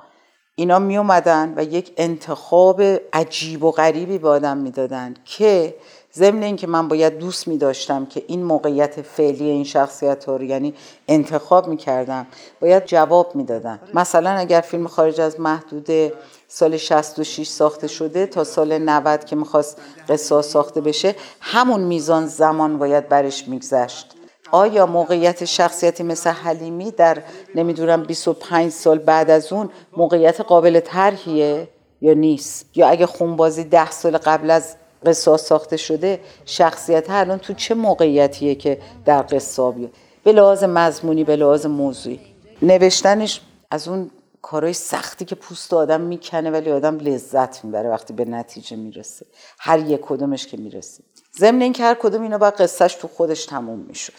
اینا 0.54 0.78
می 0.78 0.98
اومدن 0.98 1.54
و 1.56 1.64
یک 1.64 1.92
انتخاب 1.96 2.82
عجیب 3.12 3.64
و 3.64 3.70
غریبی 3.70 4.18
به 4.18 4.28
آدم 4.28 4.56
می‌دادن 4.56 5.14
که 5.24 5.74
ضمن 6.14 6.42
اینکه 6.42 6.66
من 6.66 6.88
باید 6.88 7.18
دوست 7.18 7.48
می 7.48 7.58
داشتم 7.58 8.06
که 8.06 8.22
این 8.26 8.42
موقعیت 8.42 9.02
فعلی 9.02 9.44
این 9.44 9.64
شخصیت 9.64 10.24
ها 10.24 10.36
رو 10.36 10.44
یعنی 10.44 10.74
انتخاب 11.08 11.68
می 11.68 11.76
کردم 11.76 12.26
باید 12.60 12.84
جواب 12.86 13.36
می 13.36 13.44
دادن. 13.44 13.80
مثلا 13.94 14.30
اگر 14.30 14.60
فیلم 14.60 14.86
خارج 14.86 15.20
از 15.20 15.40
محدوده 15.40 16.12
سال 16.48 16.76
66 16.76 17.48
ساخته 17.48 17.88
شده 17.88 18.26
تا 18.26 18.44
سال 18.44 18.78
90 18.78 19.24
که 19.24 19.36
می‌خواست 19.36 19.78
قصه 20.08 20.42
ساخته 20.42 20.80
بشه 20.80 21.14
همون 21.40 21.80
میزان 21.80 22.26
زمان 22.26 22.78
باید 22.78 23.08
برش 23.08 23.48
میگذشت 23.48 24.14
آیا 24.50 24.86
موقعیت 24.86 25.44
شخصیتی 25.44 26.02
مثل 26.02 26.30
حلیمی 26.30 26.90
در 26.90 27.22
نمی‌دونم 27.54 28.02
25 28.02 28.72
سال 28.72 28.98
بعد 28.98 29.30
از 29.30 29.52
اون 29.52 29.70
موقعیت 29.96 30.40
قابل 30.40 30.80
طرحیه 30.80 31.68
یا 32.00 32.14
نیست 32.14 32.66
یا 32.74 32.88
اگه 32.88 33.06
خونبازی 33.06 33.64
ده 33.64 33.90
سال 33.90 34.18
قبل 34.18 34.50
از 34.50 34.76
قصاص 35.06 35.44
ساخته 35.46 35.76
شده 35.76 36.20
شخصیت 36.44 37.10
الان 37.10 37.38
تو 37.38 37.52
چه 37.54 37.74
موقعیتیه 37.74 38.54
که 38.54 38.78
در 39.04 39.22
قصابیه 39.22 39.90
به 40.24 40.32
لحاظ 40.32 40.64
مضمونی 40.64 41.24
به 41.24 41.36
لحاظ 41.36 41.66
موضوعی. 41.66 42.20
نوشتنش 42.62 43.40
از 43.70 43.88
اون 43.88 44.10
کارهای 44.42 44.72
سختی 44.72 45.24
که 45.24 45.34
پوست 45.34 45.74
آدم 45.74 46.00
می‌کنه 46.00 46.50
ولی 46.50 46.70
آدم 46.70 46.98
لذت 46.98 47.64
می‌بره 47.64 47.90
وقتی 47.90 48.12
به 48.12 48.24
نتیجه 48.24 48.76
می‌رسه. 48.76 49.26
هر 49.58 49.78
یک 49.78 50.00
کدومش 50.00 50.46
که 50.46 50.56
می‌رسه. 50.56 51.04
ضمن 51.38 51.62
اینکه 51.62 51.82
هر 51.82 51.94
کدوم 51.94 52.22
اینا 52.22 52.38
باید 52.38 52.54
قصهش 52.54 52.94
تو 52.94 53.08
خودش 53.08 53.46
تموم 53.46 53.78
می‌شد. 53.78 54.12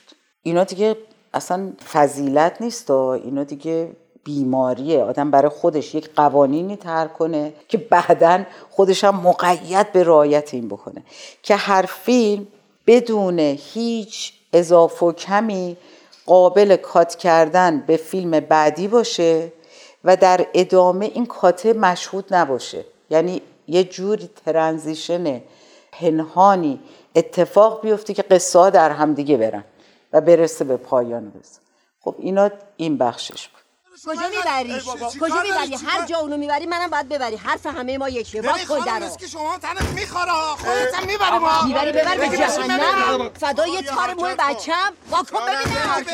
اینا 0.44 0.64
دیگه 0.64 0.98
اصلا 1.34 1.74
فضیلت 1.94 2.62
نیست 2.62 2.92
اینا 2.92 3.44
دیگه 3.44 3.96
بیماریه. 4.24 5.04
آدم 5.04 5.32
برای 5.32 5.50
خودش 5.50 5.96
یک 5.96 6.10
قوانینی 6.16 6.76
تر 6.76 7.08
کنه 7.08 7.54
که 7.68 7.78
بعدا 7.78 8.44
خودش 8.70 9.04
هم 9.04 9.16
مقید 9.16 9.92
به 9.92 10.04
رعایت 10.04 10.54
این 10.54 10.68
بکنه. 10.68 11.04
که 11.44 11.56
هر 11.56 11.82
فیلم 11.82 12.48
بدون 12.88 13.40
هیچ 13.40 14.34
اضافه 14.54 15.06
و 15.06 15.12
کمی 15.12 15.78
قابل 16.26 16.76
کات 16.76 17.16
کردن 17.16 17.84
به 17.88 17.98
فیلم 17.98 18.40
بعدی 18.40 18.88
باشه 18.88 19.52
و 20.04 20.18
در 20.18 20.48
ادامه 20.54 21.06
این 21.06 21.26
کاته 21.26 21.74
مشهود 21.74 22.34
نباشه. 22.34 22.86
یعنی 23.10 23.42
یه 23.68 23.84
جوری 23.84 24.30
ترنزیشن 24.46 25.42
پنهانی 25.92 26.80
اتفاق 27.16 27.82
بیفته 27.82 28.14
که 28.14 28.22
قصه 28.22 28.60
ها 28.60 28.70
در 28.70 28.92
هم 28.92 29.14
دیگه 29.14 29.38
برن 29.38 29.64
و 30.14 30.22
برسه 30.22 30.66
به 30.66 30.78
پایان 30.78 31.30
برسه. 31.30 31.60
خب 32.02 32.16
اینا 32.20 32.50
این 32.78 32.98
بخشش 32.98 33.48
بود. 33.48 33.63
کجا 34.06 34.30
می‌بری؟ 34.30 34.82
کجا 35.22 35.42
می‌بری؟ 35.44 35.76
هر 35.88 36.06
جا 36.06 36.18
اونو 36.18 36.38
می‌بری 36.38 36.66
منم 36.66 36.88
باید 36.88 37.10
ببری. 37.10 37.36
حرف 37.36 37.66
همه 37.66 37.98
ما 37.98 38.10
یکیه. 38.10 38.42
باید 38.42 38.68
کن 38.68 38.80
درو 38.80 39.16
که 39.16 39.28
شما 39.28 39.58
تنت 39.58 39.82
می‌خوره. 39.82 40.32
خودت 40.32 40.96
هم 40.96 41.06
می‌بری 41.08 41.38
ما 41.38 41.64
می‌بری 41.64 41.92
ببر 41.92 42.18
به 42.18 42.38
جهنم 42.38 43.30
فدای 43.30 43.82
تار 43.82 44.14
موی 44.14 44.36
بچم. 44.40 44.94
با 45.10 45.24
کن. 45.24 45.40
ببینم 45.40 46.06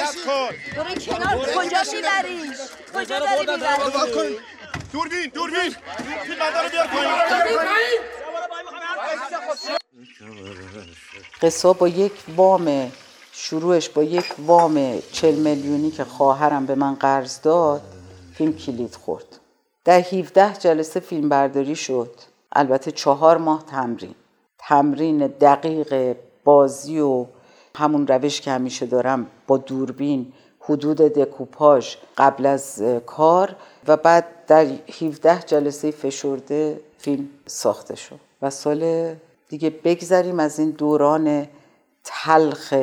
برو 0.75 0.95
کنار. 0.95 1.45
کجا 1.56 1.84
می‌بری؟ 1.93 2.52
کجا 2.95 3.19
داری 3.19 3.52
می‌بری؟ 3.52 4.39
دوربین 4.93 5.32
دوربین. 5.34 5.75
فیلم 6.23 6.43
رو 6.43 6.69
بیار 6.69 6.88
پایین. 6.88 7.99
قصه 11.41 11.73
با 11.73 11.88
یک 11.88 12.13
وام 12.36 12.91
شروعش 13.41 13.89
با 13.89 14.04
یک 14.04 14.36
وام 14.45 14.99
چل 15.12 15.36
میلیونی 15.36 15.91
که 15.91 16.04
خواهرم 16.04 16.65
به 16.65 16.75
من 16.75 16.95
قرض 16.95 17.41
داد 17.41 17.82
فیلم 18.34 18.54
کلید 18.54 18.95
خورد. 18.95 19.39
در 19.86 19.99
17 19.99 20.54
جلسه 20.54 21.00
فیلم 21.00 21.29
برداری 21.29 21.75
شد. 21.75 22.12
البته 22.52 22.92
چهار 22.92 23.37
ماه 23.37 23.65
تمرین. 23.65 24.15
تمرین 24.58 25.27
دقیق 25.27 26.15
بازی 26.44 27.00
و 27.00 27.25
همون 27.75 28.08
روش 28.08 28.42
که 28.42 28.52
همیشه 28.52 28.85
دارم 28.85 29.27
با 29.48 29.58
دوربین 29.58 30.33
حدود 30.60 30.98
دکوپاژ 30.98 31.96
قبل 32.17 32.46
از 32.46 32.83
کار 33.06 33.56
و 33.87 33.98
بعد 33.98 34.25
در 34.48 34.67
17 35.02 35.40
جلسه 35.46 35.92
فشرده 35.92 36.79
فیلم 36.98 37.29
ساخته 37.46 37.96
شد. 37.96 38.19
و 38.42 38.50
سال 38.50 39.15
دیگه 39.50 39.69
بگذریم 39.69 40.40
از 40.40 40.60
این 40.60 40.69
دوران 40.69 41.48
تلخ 42.04 42.73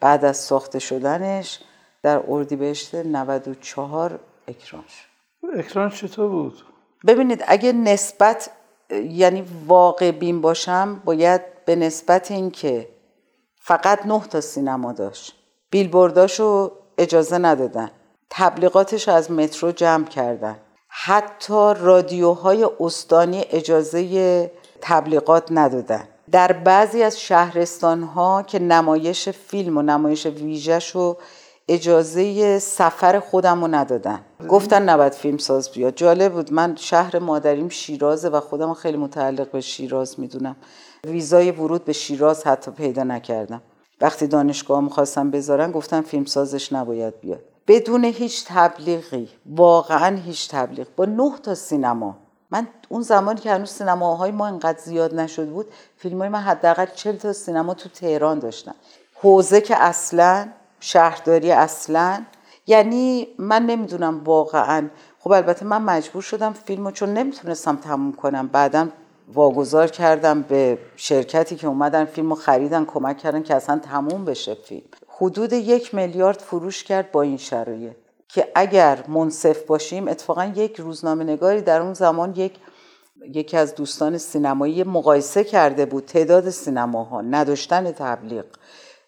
بعد 0.00 0.24
از 0.24 0.36
ساخته 0.36 0.78
شدنش 0.78 1.60
در 2.02 2.22
اردیبهشت 2.28 2.94
94 2.94 4.20
اکران 4.48 4.84
شد. 4.88 5.58
اکران 5.58 5.90
چطور 5.90 6.28
بود؟ 6.28 6.64
ببینید 7.06 7.44
اگه 7.46 7.72
نسبت 7.72 8.50
یعنی 8.90 9.44
واقع 9.66 10.10
بین 10.10 10.40
باشم 10.40 11.02
باید 11.04 11.64
به 11.64 11.76
نسبت 11.76 12.30
اینکه 12.30 12.88
فقط 13.60 14.06
نه 14.06 14.20
تا 14.20 14.40
سینما 14.40 14.92
داشت. 14.92 15.34
بیلبورداشو 15.70 16.72
اجازه 16.98 17.38
ندادن. 17.38 17.90
تبلیغاتش 18.30 19.08
از 19.08 19.30
مترو 19.30 19.72
جمع 19.72 20.04
کردن. 20.04 20.58
حتی 20.88 21.72
رادیوهای 21.80 22.68
استانی 22.80 23.44
اجازه 23.50 24.50
تبلیغات 24.80 25.48
ندادن. 25.50 26.08
در 26.30 26.52
بعضی 26.52 27.02
از 27.02 27.20
شهرستان 27.20 28.02
ها 28.02 28.42
که 28.42 28.58
نمایش 28.58 29.28
فیلم 29.28 29.78
و 29.78 29.82
نمایش 29.82 30.26
ویژش 30.26 30.90
رو 30.90 31.16
اجازه 31.68 32.58
سفر 32.58 33.18
خودم 33.18 33.60
رو 33.60 33.68
ندادن. 33.74 34.20
گفتن 34.48 34.82
نباید 34.82 35.12
فیلم 35.12 35.38
ساز 35.38 35.70
بیاد. 35.70 35.94
جالب 35.94 36.32
بود. 36.32 36.52
من 36.52 36.76
شهر 36.76 37.18
مادریم 37.18 37.68
شیرازه 37.68 38.28
و 38.28 38.40
خودم 38.40 38.74
خیلی 38.74 38.96
متعلق 38.96 39.50
به 39.50 39.60
شیراز 39.60 40.20
می‌دونم. 40.20 40.56
ویزای 41.06 41.50
ورود 41.50 41.84
به 41.84 41.92
شیراز 41.92 42.46
حتی 42.46 42.70
پیدا 42.70 43.02
نکردم. 43.02 43.62
وقتی 44.00 44.26
دانشگاه 44.26 44.80
می‌خواستم 44.80 45.30
بذارن 45.30 45.72
گفتن 45.72 46.00
فیلم 46.00 46.24
سازش 46.24 46.72
نباید 46.72 47.20
بیاد. 47.20 47.40
بدون 47.68 48.04
هیچ 48.04 48.44
تبلیغی. 48.48 49.28
واقعا 49.46 50.16
هیچ 50.16 50.48
تبلیغ. 50.48 50.86
با 50.96 51.04
نه 51.04 51.32
تا 51.42 51.54
سینما. 51.54 52.18
من 52.56 52.66
اون 52.88 53.02
زمانی 53.02 53.40
که 53.40 53.52
هنوز 53.52 53.70
سینماهای 53.70 54.30
ما 54.30 54.46
انقدر 54.46 54.78
زیاد 54.78 55.14
نشده 55.14 55.50
بود 55.50 55.66
فیلم 55.96 56.18
های 56.18 56.28
من 56.28 56.40
حداقل 56.40 56.86
چل 56.94 57.16
تا 57.16 57.32
سینما 57.32 57.74
تو 57.74 57.88
تهران 57.88 58.38
داشتم. 58.38 58.74
حوزه 59.14 59.60
که 59.60 59.76
اصلا 59.76 60.48
شهرداری 60.80 61.52
اصلا. 61.52 62.22
یعنی 62.66 63.28
من 63.38 63.66
نمی‌دونم 63.66 64.24
واقعا. 64.24 64.88
خب 65.20 65.32
البته 65.32 65.64
من 65.64 65.82
مجبور 65.82 66.22
شدم 66.22 66.52
فیلمو 66.52 66.90
چون 66.90 67.14
نمی‌تونستم 67.14 67.76
تموم 67.76 68.12
کنم. 68.12 68.46
بعدا 68.48 68.88
واگذار 69.34 69.88
کردم 69.88 70.42
به 70.42 70.78
شرکتی 70.96 71.56
که 71.56 71.66
اومدن 71.66 72.04
فیلمو 72.04 72.34
خریدن 72.34 72.84
کمک 72.84 73.18
کردن 73.18 73.42
که 73.42 73.54
اصلا 73.54 73.78
تموم 73.78 74.24
بشه 74.24 74.54
فیلم. 74.54 74.88
حدود 75.08 75.52
یک 75.52 75.94
میلیارد 75.94 76.38
فروش 76.38 76.84
کرد 76.84 77.12
با 77.12 77.22
این 77.22 77.36
شرایط. 77.36 77.96
که 78.28 78.48
اگر 78.54 79.04
منصف 79.08 79.62
باشیم 79.62 80.08
اتفاقا 80.08 80.44
یک 80.44 80.76
روزنامه 80.76 81.24
نگاری 81.24 81.60
در 81.60 81.80
اون 81.80 81.94
زمان 81.94 82.34
یک 82.36 82.52
یکی 83.34 83.56
از 83.56 83.74
دوستان 83.74 84.18
سینمایی 84.18 84.84
مقایسه 84.84 85.44
کرده 85.44 85.86
بود 85.86 86.04
تعداد 86.04 86.50
سینماها 86.50 87.20
نداشتن 87.20 87.92
تبلیغ 87.92 88.44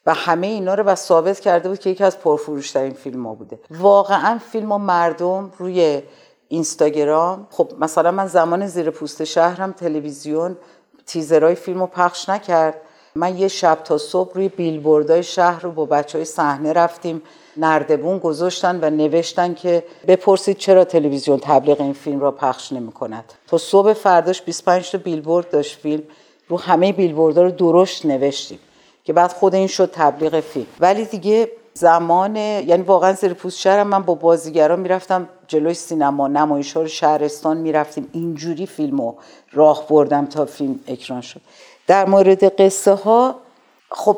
و 0.07 0.15
همه 0.15 0.47
اینا 0.47 0.75
رو 0.75 0.85
و 0.85 0.95
ثابت 0.95 1.41
کرده 1.41 1.69
بود 1.69 1.79
که 1.79 1.91
یکی 1.91 2.05
از 2.05 2.19
پرفروشترین 2.19 2.93
فیلم 2.93 3.27
ها 3.27 3.35
بوده. 3.35 3.61
واقعا 3.71 4.39
فیلم 4.39 4.73
و 4.73 4.79
مردم 4.79 5.53
روی 5.59 6.03
اینستاگرام 6.49 7.47
خب 7.51 7.73
مثلا 7.79 8.11
من 8.11 8.27
زمان 8.27 8.67
زیر 8.67 8.91
پوست 8.91 9.25
شهرم 9.25 9.73
تلویزیون 9.73 10.57
تیزرهای 11.07 11.55
فیلم 11.55 11.81
رو 11.81 11.87
پخش 11.87 12.29
نکرد. 12.29 12.81
من 13.15 13.39
یه 13.39 13.49
شب 13.49 13.79
تا 13.85 13.99
صبح 13.99 14.35
روی 14.35 14.49
بیلبوردهای 14.49 15.23
شهر 15.23 15.63
رو 15.63 15.73
با 15.73 15.87
بچه 15.87 16.19
های 16.19 16.25
صحنه 16.25 16.73
رفتیم. 16.73 17.23
نردبون 17.59 18.19
گذاشتن 18.19 18.79
و 18.83 18.91
نوشتن 18.91 19.55
که 19.55 19.83
بپرسید 20.07 20.57
چرا 20.57 20.85
تلویزیون 20.85 21.39
تبلیغ 21.39 21.81
این 21.81 21.93
فیلم 21.93 22.21
را 22.21 22.31
پخش 22.31 22.73
نمی 22.73 22.93
کند 22.93 23.25
تا 23.47 23.59
صبح 23.59 23.93
فرداش 23.93 24.43
25 24.43 24.91
تا 24.91 24.99
بیلبورد 24.99 25.51
داشت 25.51 25.79
فیلم. 25.79 26.03
رو 26.49 26.59
همه 26.59 26.93
بیلبوردها 26.93 27.45
رو 27.45 27.51
درشت 27.51 28.07
نوشتیم 28.07 28.59
که 29.05 29.13
بعد 29.13 29.33
خود 29.33 29.55
این 29.55 29.67
شد 29.67 29.91
تبلیغ 29.93 30.41
فیلم. 30.41 30.67
ولی 30.81 31.05
دیگه 31.05 31.49
زمان 31.75 32.37
یعنی 32.37 32.83
واقعا 32.83 33.13
زیر 33.13 33.35
پوست 33.35 33.59
شهرم. 33.59 33.87
من 33.87 34.03
با 34.03 34.15
بازیگران 34.15 34.81
می‌رفتم 34.81 35.29
جلوی 35.49 35.75
سینما. 35.75 36.29
نمایش 36.29 36.73
ها 36.73 36.83
رو 36.83 36.89
شهرستان 36.89 37.57
می‌رفتیم. 37.57 38.09
اینجوری 38.13 38.67
فیلم 38.67 39.01
رو 39.01 39.17
راه 39.53 39.89
بردم 39.89 40.27
تا 40.27 40.45
فیلم 40.45 40.81
اکران 40.89 41.21
شد. 41.21 41.41
در 41.87 42.05
مورد 42.05 42.61
قصه 42.61 42.93
ها 42.93 43.35
خب 43.91 44.17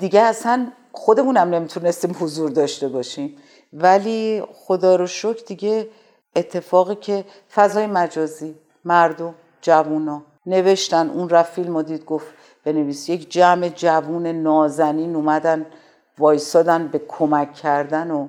دیگه 0.00 0.20
اصلا 0.20 0.66
خودمونم 0.96 1.54
نمی‌تونستیم 1.54 2.16
حضور 2.20 2.50
داشته 2.50 2.88
باشیم. 2.88 3.36
ولی 3.72 4.42
خدا 4.54 4.96
رو 4.96 5.06
شکر 5.06 5.44
دیگه 5.46 5.88
اتفاقی 6.36 6.94
که 6.94 7.24
فضای 7.54 7.86
مجازی 7.86 8.54
مردم 8.84 9.34
جوونا 9.62 10.22
نوشتن 10.46 11.10
اون 11.10 11.28
رفت 11.28 11.52
فیلم 11.52 11.82
دید 11.82 12.04
گفت 12.04 12.26
بنویس. 12.64 13.08
یک 13.08 13.30
جمع 13.30 13.68
جوون 13.68 14.26
نازنین 14.26 15.16
اومدن 15.16 15.66
وایسادن 16.18 16.88
به 16.88 16.98
کمک 17.08 17.54
کردن 17.54 18.10
و 18.10 18.28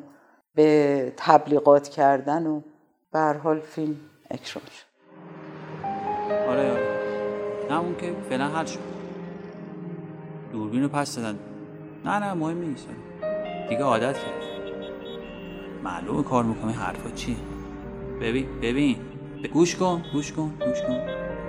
به 0.56 1.14
تبلیغات 1.18 1.88
کردن 1.88 2.48
و 2.48 2.62
به 3.12 3.40
حال 3.44 3.60
فیلم 3.60 3.96
اکرام 4.32 4.66
شد. 4.66 4.88
آره 6.50 6.72
آره. 6.72 6.98
همون 7.70 7.96
که 7.96 8.16
فعلا 8.30 8.48
حل 8.48 8.66
شد. 8.66 8.80
دوربین 10.52 10.84
رو 10.84 10.90
پس 10.90 11.16
دادن. 11.16 11.40
نه 12.08 12.20
نه 12.20 12.34
مهم 12.34 12.58
نیست. 12.58 12.88
دیگه 13.70 13.84
عادت 13.84 14.18
کرد 14.18 14.42
معلومه 15.84 16.24
کار 16.24 16.44
می‌کنه 16.44 16.72
حرفا 16.72 17.10
چیه 17.10 17.36
ببین 18.22 18.46
ببین. 18.62 18.96
گوش 19.54 19.76
کن 19.76 20.02
گوش 20.14 20.32
کن 20.34 20.52
گوش 20.66 20.82
کن. 20.82 21.00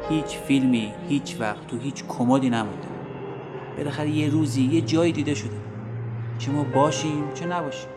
هیچ 0.08 0.38
فیلمی 0.38 0.92
هیچ 1.08 1.36
وقت 1.40 1.66
تو 1.66 1.78
هیچ 1.78 2.04
کمدی 2.08 2.50
نمونده. 2.50 2.88
بالاخره 3.76 4.10
یه 4.10 4.30
روزی 4.30 4.62
یه 4.62 4.80
جایی 4.80 5.12
دیده 5.12 5.34
شده. 5.34 5.56
چه 6.38 6.50
ما 6.52 6.64
باشیم 6.64 7.32
چه 7.34 7.46
نباشیم. 7.46 7.90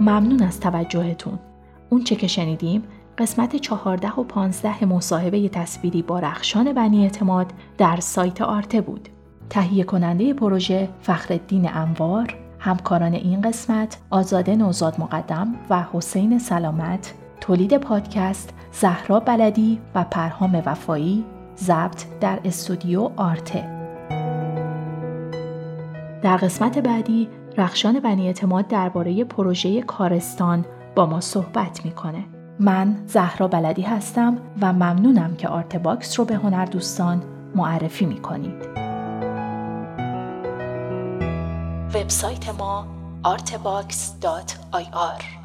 ممنون 0.00 0.42
از 0.42 0.60
توجهتون. 0.60 1.38
اون 1.90 2.04
چه 2.04 2.16
که 2.16 2.26
شنیدیم 2.26 2.82
قسمت 3.18 3.56
14 3.56 4.12
و 4.12 4.24
15 4.24 4.84
مصاحبه 4.84 5.48
تصویری 5.48 6.02
با 6.02 6.18
رخشان 6.18 6.72
بنی 6.72 7.02
اعتماد 7.02 7.46
در 7.78 7.96
سایت 8.00 8.42
آرته 8.42 8.80
بود. 8.80 9.08
تهیه 9.50 9.84
کننده 9.84 10.34
پروژه 10.34 10.88
فخرالدین 11.00 11.70
انوار، 11.74 12.36
همکاران 12.58 13.14
این 13.14 13.40
قسمت 13.40 13.98
آزاده 14.10 14.56
نوزاد 14.56 15.00
مقدم 15.00 15.54
و 15.70 15.84
حسین 15.92 16.38
سلامت، 16.38 17.14
تولید 17.40 17.76
پادکست 17.76 18.54
زهرا 18.72 19.20
بلدی 19.20 19.80
و 19.94 20.04
پرهام 20.04 20.62
وفایی، 20.66 21.24
ضبط 21.56 22.04
در 22.20 22.40
استودیو 22.44 23.10
آرته. 23.16 23.64
در 26.22 26.36
قسمت 26.36 26.78
بعدی 26.78 27.28
رخشان 27.58 28.00
بنی 28.00 28.26
اعتماد 28.26 28.68
درباره 28.68 29.24
پروژه 29.24 29.82
کارستان 29.82 30.64
با 30.94 31.06
ما 31.06 31.20
صحبت 31.20 31.84
می‌کنه. 31.84 32.24
من 32.58 32.96
زهرا 33.06 33.48
بلدی 33.48 33.82
هستم 33.82 34.38
و 34.60 34.72
ممنونم 34.72 35.36
که 35.36 35.48
آرت 35.48 35.76
باکس 35.76 36.18
رو 36.18 36.24
به 36.24 36.34
هنر 36.34 36.64
دوستان 36.64 37.22
معرفی 37.54 38.06
می 38.06 38.20
کنید. 38.20 38.84
وبسایت 41.94 42.48
ما 42.48 42.86
artbox.ir 43.24 45.43